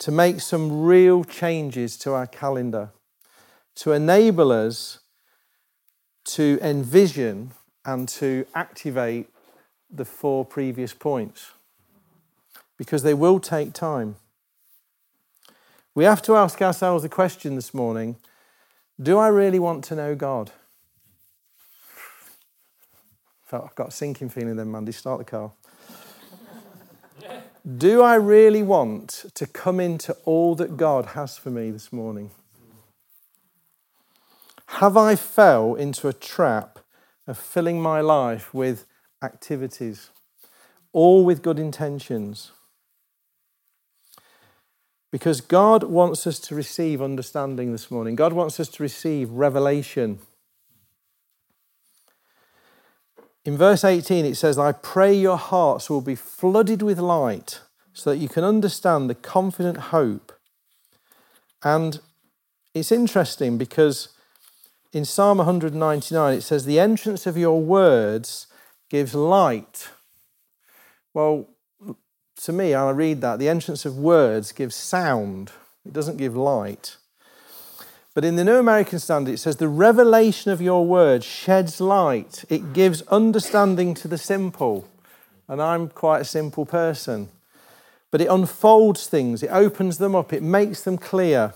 to 0.02 0.12
make 0.12 0.42
some 0.42 0.82
real 0.82 1.24
changes 1.24 1.96
to 1.96 2.12
our 2.14 2.26
calendar, 2.26 2.90
to 3.76 3.92
enable 3.92 4.52
us 4.52 4.98
to 6.24 6.58
envision 6.60 7.52
and 7.86 8.10
to 8.10 8.44
activate 8.56 9.30
the 9.92 10.04
four 10.04 10.44
previous 10.44 10.92
points 10.92 11.52
because 12.78 13.04
they 13.04 13.14
will 13.14 13.40
take 13.40 13.74
time. 13.74 14.16
We 15.94 16.06
have 16.06 16.24
to 16.24 16.36
ask 16.36 16.60
ourselves 16.64 17.04
the 17.04 17.10
question 17.10 17.56
this 17.56 17.72
morning 17.72 18.16
do 19.00 19.20
I 19.20 19.28
really 19.28 19.60
want 19.60 19.84
to 19.86 19.96
know 19.96 20.16
God? 20.16 20.50
I've 23.52 23.76
got 23.76 23.90
a 23.90 23.92
sinking 23.92 24.30
feeling 24.30 24.56
then, 24.56 24.72
Mandy. 24.72 24.94
Start 24.94 25.20
the 25.20 25.26
car. 25.26 25.52
Do 27.65 28.02
I 28.02 28.15
really 28.15 28.63
want 28.63 29.26
to 29.36 29.45
come 29.45 29.80
into 29.80 30.13
all 30.26 30.56
that 30.56 30.78
God 30.78 31.08
has 31.08 31.38
for 31.38 31.52
me 31.52 31.69
this 31.69 31.93
morning? 31.93 32.32
Have 34.65 34.97
I 34.97 35.15
fell 35.15 35.76
into 35.76 36.08
a 36.08 36.13
trap 36.13 36.80
of 37.28 37.38
filling 37.38 37.80
my 37.80 38.02
life 38.02 38.52
with 38.52 38.88
activities, 39.21 40.10
all 40.91 41.24
with 41.24 41.43
good 41.43 41.60
intentions? 41.60 42.52
Because 45.12 45.39
God 45.39 45.84
wants 45.84 46.26
us 46.26 46.39
to 46.39 46.56
receive 46.56 47.00
understanding 47.00 47.74
this 47.74 47.91
morning. 47.91 48.15
God 48.15 48.34
wants 48.34 48.60
us 48.60 48.69
to 48.69 48.82
receive 48.82 49.30
revelation. 49.30 50.17
In 53.43 53.58
verse 53.58 53.84
18, 53.84 54.25
it 54.25 54.36
says, 54.36 54.60
I 54.60 54.71
pray 54.71 55.13
your 55.13 55.38
hearts 55.38 55.89
will 55.89 56.01
be 56.01 56.15
flooded 56.15 56.82
with 56.82 56.99
light 56.99 57.62
so 57.93 58.12
that 58.12 58.17
you 58.17 58.30
can 58.30 58.43
understand 58.43 59.10
the 59.10 59.15
confident 59.15 59.77
hope. 59.77 60.32
And 61.63 61.99
it's 62.73 62.91
interesting 62.91 63.58
because 63.58 64.10
in 64.93 65.06
Psalm 65.06 65.38
199, 65.38 66.34
it 66.34 66.41
says, 66.41 66.65
The 66.65 66.80
entrance 66.80 67.25
of 67.25 67.38
your 67.38 67.62
words 67.62 68.47
gives 68.89 69.15
light. 69.15 69.89
Well, 71.13 71.47
to 72.43 72.51
me, 72.51 72.73
I 72.73 72.89
read 72.91 73.21
that 73.21 73.39
the 73.39 73.49
entrance 73.49 73.86
of 73.86 73.97
words 73.97 74.51
gives 74.51 74.75
sound, 74.75 75.51
it 75.86 75.93
doesn't 75.93 76.17
give 76.17 76.36
light. 76.36 76.97
But 78.13 78.26
in 78.26 78.36
the 78.36 78.43
New 78.43 78.58
American 78.58 79.00
Standard, 79.00 79.34
it 79.34 79.38
says, 79.38 79.56
The 79.56 79.69
revelation 79.69 80.52
of 80.52 80.62
your 80.62 80.86
word 80.86 81.24
sheds 81.24 81.80
light. 81.80 82.43
It 82.50 82.74
gives 82.74 83.04
understanding 83.04 83.93
to 83.95 84.08
the 84.08 84.17
simple. 84.17 84.88
And 85.47 85.62
I'm 85.62 85.88
quite 85.88 86.21
a 86.21 86.26
simple 86.26 86.65
person. 86.65 87.30
But 88.10 88.19
it 88.19 88.28
unfolds 88.28 89.08
things, 89.08 89.41
it 89.41 89.50
opens 89.52 89.97
them 89.97 90.15
up, 90.15 90.34
it 90.34 90.43
makes 90.43 90.82
them 90.82 90.97
clear. 90.97 91.54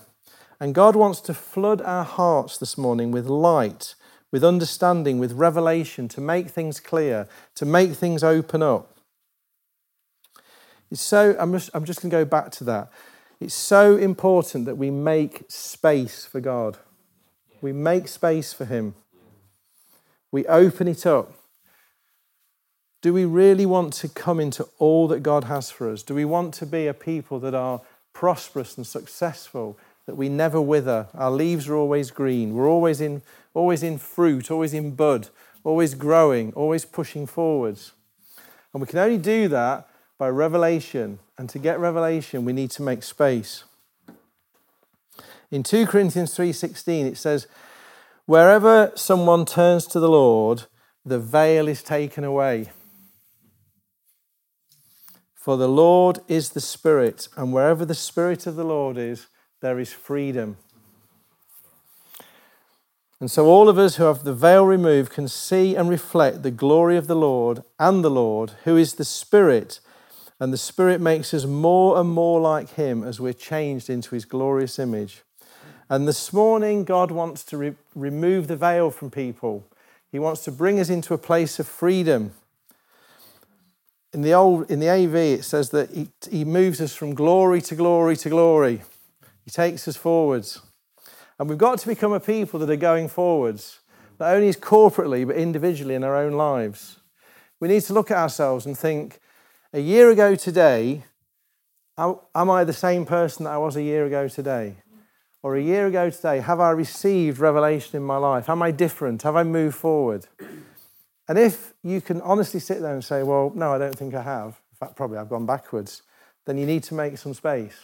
And 0.58 0.74
God 0.74 0.96
wants 0.96 1.20
to 1.22 1.34
flood 1.34 1.82
our 1.82 2.06
hearts 2.06 2.58
this 2.58 2.78
morning 2.78 3.12
with 3.12 3.28
light, 3.28 3.96
with 4.32 4.44
understanding, 4.44 5.20
with 5.20 5.34
revelation, 5.34 6.08
to 6.10 6.22
make 6.22 6.50
things 6.50 6.80
clear, 6.80 7.28
to 7.56 7.66
make 7.66 7.92
things 7.92 8.24
open 8.24 8.64
up. 8.64 8.96
So, 10.94 11.36
I'm 11.38 11.52
just, 11.52 11.70
I'm 11.74 11.84
just 11.84 12.02
going 12.02 12.12
to 12.12 12.16
go 12.16 12.24
back 12.24 12.52
to 12.52 12.64
that. 12.66 12.90
It's 13.40 13.54
so 13.54 13.98
important 13.98 14.66
that 14.66 14.78
we 14.78 14.90
make 14.90 15.44
space 15.50 16.26
for 16.26 16.40
God. 16.40 16.78
We 17.62 17.74
make 17.74 18.08
space 18.08 18.54
for 18.54 18.66
Him. 18.66 18.96
We 20.32 20.46
open 20.48 20.88
it 20.88 21.06
up. 21.06 21.34
Do 23.02 23.14
we 23.14 23.26
really 23.26 23.66
want 23.66 23.94
to 23.94 24.08
come 24.08 24.40
into 24.40 24.68
all 24.80 25.08
that 25.10 25.22
God 25.22 25.44
has 25.44 25.70
for 25.70 25.92
us? 25.92 26.02
Do 26.02 26.16
we 26.16 26.26
want 26.26 26.54
to 26.56 26.66
be 26.66 26.88
a 26.88 26.94
people 26.94 27.40
that 27.42 27.54
are 27.54 27.82
prosperous 28.14 28.78
and 28.78 28.88
successful, 28.88 29.78
that 30.06 30.16
we 30.16 30.30
never 30.30 30.60
wither? 30.60 31.08
Our 31.14 31.32
leaves 31.32 31.68
are 31.68 31.76
always 31.76 32.12
green. 32.12 32.56
We're 32.56 32.70
always 32.70 33.02
in, 33.02 33.22
always 33.54 33.84
in 33.84 33.98
fruit, 33.98 34.50
always 34.50 34.74
in 34.74 34.96
bud, 34.96 35.30
always 35.64 35.94
growing, 35.94 36.52
always 36.54 36.86
pushing 36.86 37.28
forwards. 37.28 37.92
And 38.74 38.82
we 38.82 38.88
can 38.88 39.00
only 39.00 39.18
do 39.18 39.48
that 39.50 39.88
by 40.18 40.30
revelation. 40.30 41.20
And 41.38 41.50
to 41.50 41.60
get 41.60 41.80
revelation, 41.80 42.46
we 42.46 42.54
need 42.54 42.72
to 42.72 42.84
make 42.84 43.04
space. 43.04 43.64
In 45.52 45.64
2 45.64 45.86
Corinthians 45.86 46.34
3:16 46.34 47.06
it 47.06 47.18
says, 47.18 47.48
"Wherever 48.26 48.92
someone 48.96 49.46
turns 49.46 49.86
to 49.88 50.00
the 50.00 50.10
Lord, 50.10 50.64
the 51.06 51.20
veil 51.20 51.68
is 51.68 51.84
taken 51.84 52.24
away." 52.24 52.72
For 55.34 55.58
the 55.58 55.70
Lord 55.70 56.22
is 56.28 56.50
the 56.50 56.62
Spirit, 56.62 57.28
and 57.38 57.54
wherever 57.54 57.86
the 57.86 57.94
Spirit 57.94 58.48
of 58.48 58.56
the 58.56 58.64
Lord 58.64 58.98
is, 58.98 59.28
there 59.62 59.78
is 59.78 59.94
freedom. 59.94 60.58
And 63.20 63.30
so, 63.30 63.46
all 63.46 63.70
of 63.70 63.78
us 63.78 63.96
who 63.96 64.06
have 64.06 64.24
the 64.24 64.34
veil 64.34 64.66
removed 64.66 65.12
can 65.12 65.28
see 65.28 65.76
and 65.76 65.88
reflect 65.88 66.42
the 66.42 66.52
glory 66.52 66.98
of 66.98 67.08
the 67.08 67.16
Lord 67.16 67.64
and 67.80 68.04
the 68.04 68.10
Lord, 68.10 68.52
who 68.64 68.76
is 68.76 68.96
the 68.96 69.06
Spirit, 69.06 69.80
and 70.40 70.52
the 70.52 70.58
Spirit 70.58 71.00
makes 71.00 71.34
us 71.34 71.46
more 71.46 71.98
and 72.00 72.10
more 72.10 72.40
like 72.42 72.72
Him 72.72 73.04
as 73.04 73.20
we're 73.20 73.34
changed 73.34 73.90
into 73.90 74.16
His 74.16 74.26
glorious 74.26 74.80
image. 74.80 75.22
And 75.90 76.08
this 76.08 76.34
morning, 76.34 76.84
God 76.84 77.12
wants 77.12 77.44
to 77.46 77.58
re- 77.58 77.76
remove 77.94 78.48
the 78.48 78.58
veil 78.58 78.90
from 78.90 79.12
people. 79.12 79.66
He 80.12 80.20
wants 80.20 80.44
to 80.46 80.52
bring 80.52 80.80
us 80.80 80.90
into 80.90 81.14
a 81.14 81.18
place 81.18 81.60
of 81.60 81.68
freedom. 81.68 82.32
In 84.14 84.22
the 84.22 84.34
old, 84.34 84.70
in 84.72 84.80
the 84.80 84.90
AV, 84.90 85.16
it 85.16 85.44
says 85.44 85.70
that 85.72 85.92
he, 85.92 86.10
he 86.30 86.44
moves 86.44 86.82
us 86.82 86.96
from 86.96 87.14
glory 87.14 87.62
to 87.62 87.76
glory 87.76 88.16
to 88.18 88.30
glory. 88.30 88.82
He 89.44 89.52
takes 89.52 89.88
us 89.88 89.96
forwards. 89.96 90.62
And 91.38 91.50
we've 91.50 91.58
got 91.58 91.80
to 91.80 91.88
become 91.88 92.14
a 92.14 92.20
people 92.20 92.60
that 92.62 92.70
are 92.70 92.78
going 92.78 93.10
forwards, 93.10 93.80
not 94.20 94.34
only 94.34 94.52
corporately, 94.54 95.28
but 95.28 95.36
individually 95.36 95.96
in 95.96 96.04
our 96.04 96.16
own 96.16 96.34
lives. 96.34 96.98
We 97.60 97.68
need 97.68 97.82
to 97.82 97.94
look 97.94 98.10
at 98.10 98.18
ourselves 98.18 98.66
and 98.66 98.78
think, 98.78 99.20
a 99.76 99.82
year 99.82 100.10
ago 100.10 100.36
today, 100.36 101.04
am 101.98 102.50
I 102.50 102.64
the 102.64 102.72
same 102.72 103.06
person 103.06 103.44
that 103.44 103.52
I 103.52 103.58
was 103.58 103.76
a 103.76 103.84
year 103.84 104.06
ago 104.06 104.30
today? 104.30 104.78
or 105.44 105.56
a 105.56 105.62
year 105.62 105.86
ago 105.86 106.10
today, 106.10 106.40
have 106.40 106.60
I 106.60 106.72
received 106.72 107.38
revelation 107.38 107.96
in 107.96 108.04
my 108.04 108.18
life? 108.18 108.50
Am 108.50 108.64
I 108.64 108.72
different? 108.72 109.22
Have 109.22 109.36
I 109.36 109.44
moved 109.44 109.76
forward? 109.76 110.26
And 111.28 111.38
if 111.38 111.76
you 111.84 112.02
can 112.02 112.20
honestly 112.22 112.60
sit 112.60 112.82
there 112.82 112.96
and 112.96 113.04
say, 113.04 113.22
well, 113.22 113.52
no, 113.54 113.72
I 113.72 113.78
don't 113.78 113.96
think 113.96 114.16
I 114.16 114.24
have, 114.24 114.60
in 114.72 114.78
fact, 114.80 114.96
probably 114.96 115.20
I've 115.20 115.30
gone 115.30 115.46
backwards, 115.46 116.02
then 116.46 116.58
you 116.58 116.66
need 116.66 116.82
to 116.86 116.96
make 116.96 117.20
some 117.20 117.36
space 117.36 117.78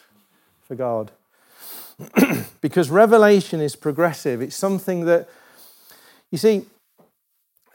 for 0.63 0.73
God. 0.73 1.11
because 2.61 2.89
revelation 2.89 3.61
is 3.61 3.75
progressive. 3.75 4.41
It's 4.41 4.55
something 4.55 5.05
that, 5.05 5.29
you 6.31 6.39
see, 6.39 6.65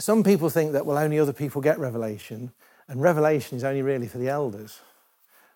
some 0.00 0.24
people 0.24 0.50
think 0.50 0.72
that, 0.72 0.84
well, 0.84 0.98
only 0.98 1.20
other 1.20 1.32
people 1.32 1.62
get 1.62 1.78
revelation, 1.78 2.50
and 2.88 3.00
revelation 3.00 3.56
is 3.56 3.64
only 3.64 3.82
really 3.82 4.06
for 4.06 4.18
the 4.18 4.28
elders. 4.28 4.80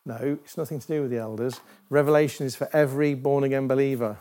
No, 0.05 0.39
it's 0.45 0.57
nothing 0.57 0.81
to 0.81 0.87
do 0.87 1.03
with 1.03 1.11
the 1.11 1.19
elders. 1.19 1.61
Revelation 1.89 2.47
is 2.47 2.57
for 2.57 2.69
every 2.73 3.15
born 3.15 3.45
again 3.45 3.69
believer 3.69 4.17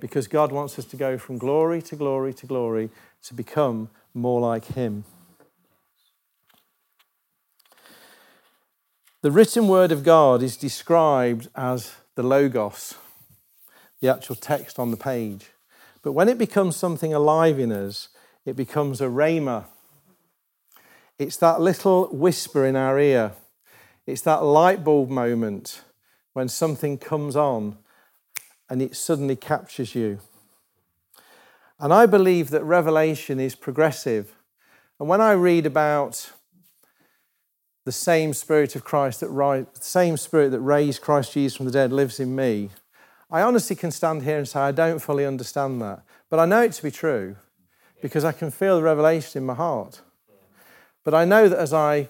because 0.00 0.28
God 0.28 0.52
wants 0.52 0.78
us 0.78 0.84
to 0.86 0.96
go 0.96 1.18
from 1.18 1.38
glory 1.38 1.82
to 1.82 1.96
glory 1.96 2.32
to 2.34 2.46
glory 2.46 2.90
to 3.22 3.34
become 3.34 3.90
more 4.12 4.40
like 4.40 4.66
Him. 4.66 5.04
The 9.22 9.30
written 9.30 9.68
word 9.68 9.90
of 9.90 10.04
God 10.04 10.42
is 10.42 10.56
described 10.56 11.48
as 11.56 11.94
the 12.14 12.22
Logos, 12.22 12.94
the 14.00 14.08
actual 14.08 14.36
text 14.36 14.78
on 14.78 14.90
the 14.90 14.98
page. 14.98 15.46
But 16.02 16.12
when 16.12 16.28
it 16.28 16.36
becomes 16.36 16.76
something 16.76 17.14
alive 17.14 17.58
in 17.58 17.72
us, 17.72 18.08
it 18.44 18.54
becomes 18.54 19.00
a 19.00 19.06
rhema. 19.06 19.64
It's 21.18 21.36
that 21.38 21.60
little 21.60 22.06
whisper 22.06 22.66
in 22.66 22.76
our 22.76 22.98
ear 22.98 23.32
it's 24.06 24.22
that 24.22 24.44
light 24.44 24.84
bulb 24.84 25.08
moment 25.08 25.82
when 26.34 26.48
something 26.48 26.98
comes 26.98 27.36
on 27.36 27.78
and 28.68 28.82
it 28.82 28.96
suddenly 28.96 29.36
captures 29.36 29.94
you. 29.94 30.20
And 31.78 31.92
I 31.92 32.06
believe 32.06 32.50
that 32.50 32.62
revelation 32.64 33.40
is 33.40 33.54
progressive. 33.54 34.36
And 35.00 35.08
when 35.08 35.20
I 35.20 35.32
read 35.32 35.66
about 35.66 36.32
the 37.84 37.92
same 37.92 38.32
Spirit 38.32 38.76
of 38.76 38.84
Christ 38.84 39.20
that 39.20 39.28
the 39.28 39.66
same 39.80 40.16
Spirit 40.16 40.50
that 40.50 40.60
raised 40.60 41.02
Christ 41.02 41.32
Jesus 41.32 41.56
from 41.56 41.66
the 41.66 41.72
dead 41.72 41.92
lives 41.92 42.20
in 42.20 42.36
me, 42.36 42.70
I 43.30 43.42
honestly 43.42 43.76
can 43.76 43.90
stand 43.90 44.22
here 44.22 44.38
and 44.38 44.48
say 44.48 44.60
I 44.60 44.72
don't 44.72 45.00
fully 45.00 45.26
understand 45.26 45.80
that, 45.82 46.04
but 46.30 46.38
I 46.38 46.46
know 46.46 46.62
it 46.62 46.72
to 46.72 46.82
be 46.82 46.90
true 46.90 47.36
because 48.02 48.24
I 48.24 48.32
can 48.32 48.50
feel 48.50 48.76
the 48.76 48.82
revelation 48.82 49.42
in 49.42 49.46
my 49.46 49.54
heart. 49.54 50.02
But 51.04 51.14
I 51.14 51.24
know 51.24 51.48
that 51.48 51.58
as 51.58 51.72
I 51.72 52.08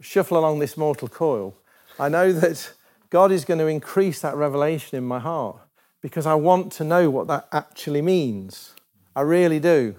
shuffle 0.00 0.38
along 0.38 0.58
this 0.58 0.76
mortal 0.76 1.08
coil, 1.08 1.56
I 1.98 2.08
know 2.08 2.32
that 2.32 2.72
God 3.10 3.32
is 3.32 3.44
going 3.44 3.58
to 3.58 3.66
increase 3.66 4.20
that 4.20 4.36
revelation 4.36 4.98
in 4.98 5.04
my 5.04 5.18
heart 5.18 5.58
because 6.02 6.26
I 6.26 6.34
want 6.34 6.72
to 6.72 6.84
know 6.84 7.10
what 7.10 7.26
that 7.28 7.48
actually 7.52 8.02
means. 8.02 8.74
I 9.16 9.22
really 9.22 9.60
do. 9.60 9.96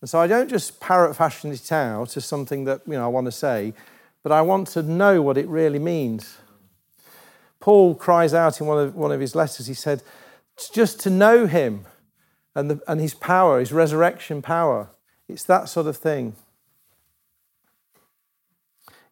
And 0.00 0.08
so 0.08 0.18
I 0.18 0.26
don't 0.26 0.48
just 0.48 0.80
parrot 0.80 1.14
fashion 1.14 1.52
it 1.52 1.72
out 1.72 2.16
as 2.16 2.24
something 2.24 2.64
that 2.64 2.82
you 2.86 2.94
know 2.94 3.04
I 3.04 3.08
want 3.08 3.26
to 3.26 3.32
say, 3.32 3.74
but 4.22 4.32
I 4.32 4.42
want 4.42 4.68
to 4.68 4.82
know 4.82 5.22
what 5.22 5.36
it 5.36 5.48
really 5.48 5.78
means. 5.78 6.38
Paul 7.58 7.94
cries 7.94 8.32
out 8.32 8.60
in 8.60 8.66
one 8.66 8.78
of, 8.78 8.94
one 8.94 9.12
of 9.12 9.20
his 9.20 9.34
letters, 9.34 9.66
he 9.66 9.74
said, 9.74 10.02
just 10.72 11.00
to 11.00 11.10
know 11.10 11.46
him 11.46 11.84
and, 12.54 12.70
the, 12.70 12.80
and 12.88 13.00
his 13.00 13.12
power, 13.12 13.60
his 13.60 13.72
resurrection 13.72 14.40
power. 14.40 14.88
It's 15.28 15.44
that 15.44 15.68
sort 15.68 15.86
of 15.86 15.96
thing. 15.96 16.34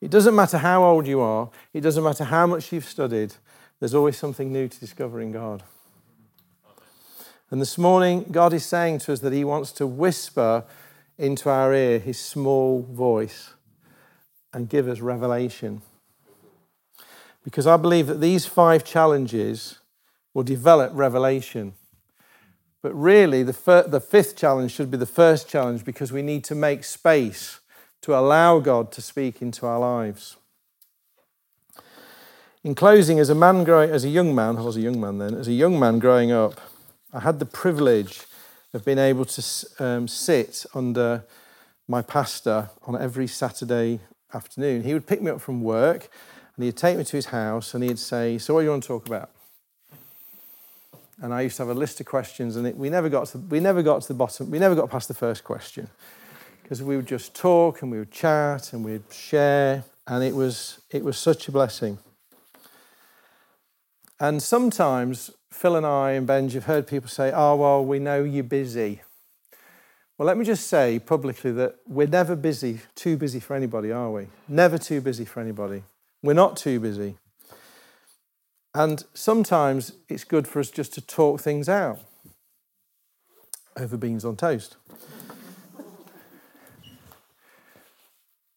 It 0.01 0.11
doesn't 0.11 0.35
matter 0.35 0.59
how 0.59 0.85
old 0.85 1.07
you 1.07 1.21
are, 1.21 1.51
it 1.73 1.81
doesn't 1.81 2.05
matter 2.05 2.25
how 2.25 2.47
much 2.47 2.73
you've 2.73 2.85
studied, 2.85 3.35
there's 3.81 3.95
always 3.95 4.17
something 4.17 4.53
new 4.53 4.69
to 4.69 4.81
discover 4.81 5.21
in 5.21 5.33
God. 5.33 5.63
And 7.51 7.61
this 7.61 7.79
morning, 7.79 8.27
God 8.31 8.53
is 8.53 8.65
saying 8.65 8.99
to 9.01 9.13
us 9.13 9.21
that 9.21 9.33
He 9.33 9.45
wants 9.45 9.73
to 9.73 9.87
whisper 9.87 10.65
into 11.17 11.49
our 11.49 11.75
ear 11.75 11.99
His 11.99 12.19
small 12.19 12.83
voice 12.83 13.55
and 14.53 14.69
give 14.69 14.87
us 14.87 15.01
revelation. 15.01 15.83
Because 17.45 17.67
I 17.67 17.77
believe 17.77 18.07
that 18.07 18.21
these 18.21 18.47
five 18.47 18.85
challenges 18.85 19.79
will 20.35 20.43
develop 20.43 20.93
revelation. 20.95 21.73
But 22.83 22.95
really, 22.95 23.43
the, 23.43 23.53
fir- 23.53 23.89
the 23.89 24.01
fifth 24.01 24.37
challenge 24.37 24.73
should 24.73 24.91
be 24.91 24.99
the 24.99 25.07
first 25.07 25.49
challenge 25.49 25.85
because 25.85 26.13
we 26.13 26.23
need 26.23 26.45
to 26.45 26.55
make 26.55 26.85
space 26.85 27.61
to 28.03 28.17
allow 28.17 28.59
God 28.59 28.93
to 28.93 29.03
speak 29.03 29.43
into 29.43 29.67
our 29.67 29.79
lives. 29.79 30.37
In 32.65 32.75
closing, 32.75 33.19
as 33.19 33.31
a 33.31 33.35
man 33.35 33.65
growing, 33.65 33.91
as 33.91 34.05
a 34.05 34.09
young 34.09 34.35
man, 34.35 34.57
I 34.57 34.63
was 34.63 34.77
a 34.77 34.81
young 34.81 35.01
man 35.01 35.19
then, 35.19 35.35
as 35.35 35.49
a 35.49 35.53
young 35.53 35.79
man 35.79 35.99
growing 35.99 36.33
up, 36.33 36.61
I 37.13 37.21
had 37.21 37.39
the 37.39 37.47
privilege 37.47 38.23
of 38.75 38.85
being 38.85 38.99
able 38.99 39.25
to 39.25 39.67
um, 39.79 40.09
sit 40.09 40.67
under 40.75 41.25
my 41.87 42.03
pastor 42.03 42.69
on 42.87 43.01
every 43.01 43.27
Saturday 43.27 44.01
afternoon. 44.35 44.83
He 44.83 44.93
would 44.93 45.07
pick 45.07 45.23
me 45.23 45.31
up 45.31 45.41
from 45.41 45.63
work 45.63 46.11
and 46.57 46.65
he'd 46.65 46.77
take 46.77 46.99
me 46.99 47.05
to 47.05 47.17
his 47.17 47.27
house 47.27 47.73
and 47.73 47.83
he'd 47.83 47.99
say, 47.99 48.37
So, 48.37 48.55
what 48.55 48.61
do 48.61 48.65
you 48.65 48.71
want 48.71 48.83
to 48.83 48.89
talk 48.89 49.07
about? 49.07 49.31
And 51.23 51.33
I 51.33 51.43
used 51.43 51.57
to 51.57 51.63
have 51.65 51.75
a 51.75 51.79
list 51.79 51.99
of 52.01 52.07
questions, 52.07 52.55
and 52.57 52.67
it, 52.67 52.77
we 52.77 52.91
never 52.91 53.09
got 53.09 53.29
to, 53.29 53.39
we 53.39 53.59
never 53.59 53.83
got 53.83 54.03
to 54.03 54.09
the 54.09 54.15
bottom. 54.15 54.51
We 54.51 54.59
never 54.59 54.75
got 54.75 54.91
past 54.91 55.09
the 55.09 55.15
first 55.15 55.43
question 55.43 55.89
because 56.69 56.83
we 56.83 56.97
would 56.97 57.07
just 57.07 57.35
talk 57.35 57.81
and 57.81 57.91
we 57.91 57.99
would 57.99 58.11
chat 58.11 58.75
and 58.75 58.85
we'd 58.85 59.11
share, 59.11 59.85
and 60.07 60.23
it 60.23 60.35
was, 60.35 60.83
it 60.91 61.03
was 61.03 61.17
such 61.17 61.49
a 61.49 61.51
blessing. 61.51 61.97
And 64.21 64.43
sometimes 64.43 65.31
Phil 65.51 65.77
and 65.77 65.87
I 65.87 66.11
and 66.11 66.27
Benj 66.27 66.53
have 66.53 66.67
heard 66.67 66.87
people 66.87 67.09
say, 67.09 67.33
Oh, 67.35 67.57
well, 67.57 67.83
we 67.83 67.99
know 67.99 68.23
you're 68.23 68.45
busy. 68.45 69.01
Well, 70.19 70.27
let 70.27 70.37
me 70.37 70.45
just 70.45 70.67
say 70.67 70.99
publicly 70.99 71.53
that 71.53 71.77
we're 71.87 72.07
never 72.07 72.37
busy, 72.37 72.81
too 72.95 73.17
busy 73.17 73.41
for 73.41 73.57
anybody, 73.57 73.91
are 73.91 74.11
we? 74.11 74.27
Never 74.47 74.77
too 74.77 75.01
busy 75.01 75.25
for 75.25 75.41
anybody. 75.41 75.85
We're 76.23 76.35
not 76.35 76.59
too 76.59 76.81
busy. 76.81 77.17
And 78.75 79.03
sometimes 79.15 79.93
it's 80.11 80.25
good 80.25 80.47
for 80.47 80.61
us 80.61 80.71
just 80.71 80.93
to 80.95 81.01
talk 81.01 81.41
things 81.41 81.67
out 81.67 82.01
over 83.75 83.97
beans 83.97 84.27
on 84.27 84.37
toast. 84.37 84.77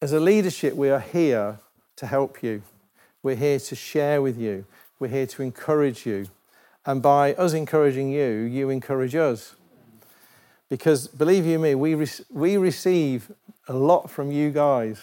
As 0.03 0.13
a 0.13 0.19
leadership, 0.19 0.73
we 0.73 0.89
are 0.89 0.99
here 0.99 1.59
to 1.97 2.07
help 2.07 2.41
you. 2.41 2.63
We're 3.21 3.35
here 3.35 3.59
to 3.59 3.75
share 3.75 4.19
with 4.19 4.35
you. 4.35 4.65
We're 4.97 5.09
here 5.09 5.27
to 5.27 5.43
encourage 5.43 6.07
you. 6.07 6.25
And 6.87 7.03
by 7.03 7.35
us 7.35 7.53
encouraging 7.53 8.09
you, 8.09 8.27
you 8.27 8.71
encourage 8.71 9.13
us. 9.13 9.53
Because 10.69 11.07
believe 11.07 11.45
you 11.45 11.59
me, 11.59 11.75
we, 11.75 11.93
re- 11.93 12.07
we 12.31 12.57
receive 12.57 13.31
a 13.67 13.73
lot 13.73 14.09
from 14.09 14.31
you 14.31 14.49
guys 14.49 14.99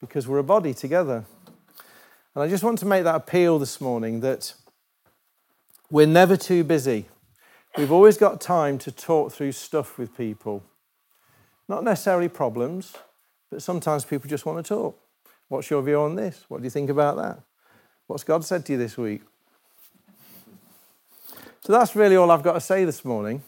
because 0.00 0.26
we're 0.26 0.38
a 0.38 0.42
body 0.42 0.74
together. 0.74 1.24
And 2.34 2.42
I 2.42 2.48
just 2.48 2.64
want 2.64 2.80
to 2.80 2.86
make 2.86 3.04
that 3.04 3.14
appeal 3.14 3.60
this 3.60 3.80
morning 3.80 4.18
that 4.18 4.54
we're 5.92 6.08
never 6.08 6.36
too 6.36 6.64
busy. 6.64 7.06
We've 7.78 7.92
always 7.92 8.18
got 8.18 8.40
time 8.40 8.78
to 8.78 8.90
talk 8.90 9.30
through 9.30 9.52
stuff 9.52 9.96
with 9.96 10.16
people. 10.16 10.64
Not 11.68 11.84
necessarily 11.84 12.28
problems, 12.28 12.94
but 13.54 13.62
sometimes 13.62 14.04
people 14.04 14.28
just 14.28 14.46
want 14.46 14.66
to 14.66 14.68
talk. 14.68 14.98
What's 15.46 15.70
your 15.70 15.80
view 15.80 16.00
on 16.00 16.16
this? 16.16 16.44
What 16.48 16.58
do 16.58 16.64
you 16.64 16.70
think 16.70 16.90
about 16.90 17.14
that? 17.18 17.38
What's 18.08 18.24
God 18.24 18.44
said 18.44 18.66
to 18.66 18.72
you 18.72 18.78
this 18.78 18.98
week? 18.98 19.22
So 21.60 21.72
that's 21.72 21.94
really 21.94 22.16
all 22.16 22.32
I've 22.32 22.42
got 22.42 22.54
to 22.54 22.60
say 22.60 22.84
this 22.84 23.04
morning. 23.04 23.44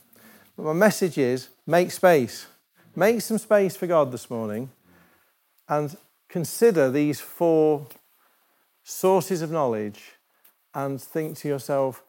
But 0.56 0.62
my 0.62 0.74
message 0.74 1.18
is 1.18 1.48
make 1.66 1.90
space. 1.90 2.46
Make 2.94 3.20
some 3.20 3.38
space 3.38 3.74
for 3.74 3.88
God 3.88 4.12
this 4.12 4.30
morning 4.30 4.70
and 5.68 5.96
consider 6.28 6.88
these 6.88 7.18
four 7.18 7.88
sources 8.84 9.42
of 9.42 9.50
knowledge 9.50 10.12
and 10.72 11.02
think 11.02 11.36
to 11.38 11.48
yourself, 11.48 12.04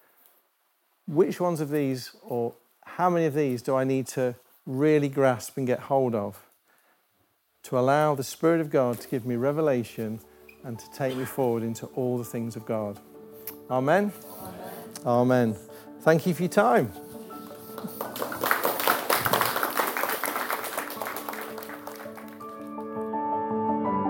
which 1.08 1.40
ones 1.40 1.62
of 1.62 1.72
these 1.72 2.12
or 2.22 2.54
how 2.86 3.10
many 3.10 3.26
of 3.26 3.34
these 3.34 3.64
do 3.64 3.76
I 3.76 3.86
need 3.86 4.06
to 4.10 4.36
really 4.68 5.10
grasp 5.10 5.58
and 5.58 5.66
get 5.66 5.80
hold 5.80 6.14
of? 6.14 6.47
To 7.68 7.78
allow 7.78 8.16
the 8.16 8.24
Spirit 8.24 8.62
of 8.62 8.70
God 8.70 9.02
to 9.02 9.10
give 9.10 9.26
me 9.26 9.36
revelation 9.36 10.22
and 10.64 10.80
to 10.80 10.90
take 10.92 11.18
me 11.18 11.26
forward 11.26 11.64
into 11.64 11.86
all 11.88 12.18
the 12.18 12.24
things 12.24 12.56
of 12.56 12.66
God. 12.66 12.98
Amen. 13.70 14.14
Amen. 15.06 15.54
Amen. 15.54 15.56
Thank 16.00 16.26
you 16.26 16.34
for 16.34 16.44
your 16.44 16.50
time. 16.50 16.94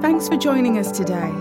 Thanks 0.03 0.27
for 0.27 0.37
joining 0.37 0.77
us 0.77 0.91
today. 0.91 1.33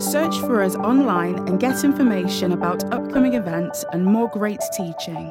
Search 0.00 0.36
for 0.40 0.62
us 0.62 0.74
online 0.74 1.36
and 1.46 1.60
get 1.60 1.84
information 1.84 2.50
about 2.50 2.92
upcoming 2.92 3.34
events 3.34 3.84
and 3.92 4.04
more 4.04 4.28
great 4.28 4.60
teaching. 4.76 5.30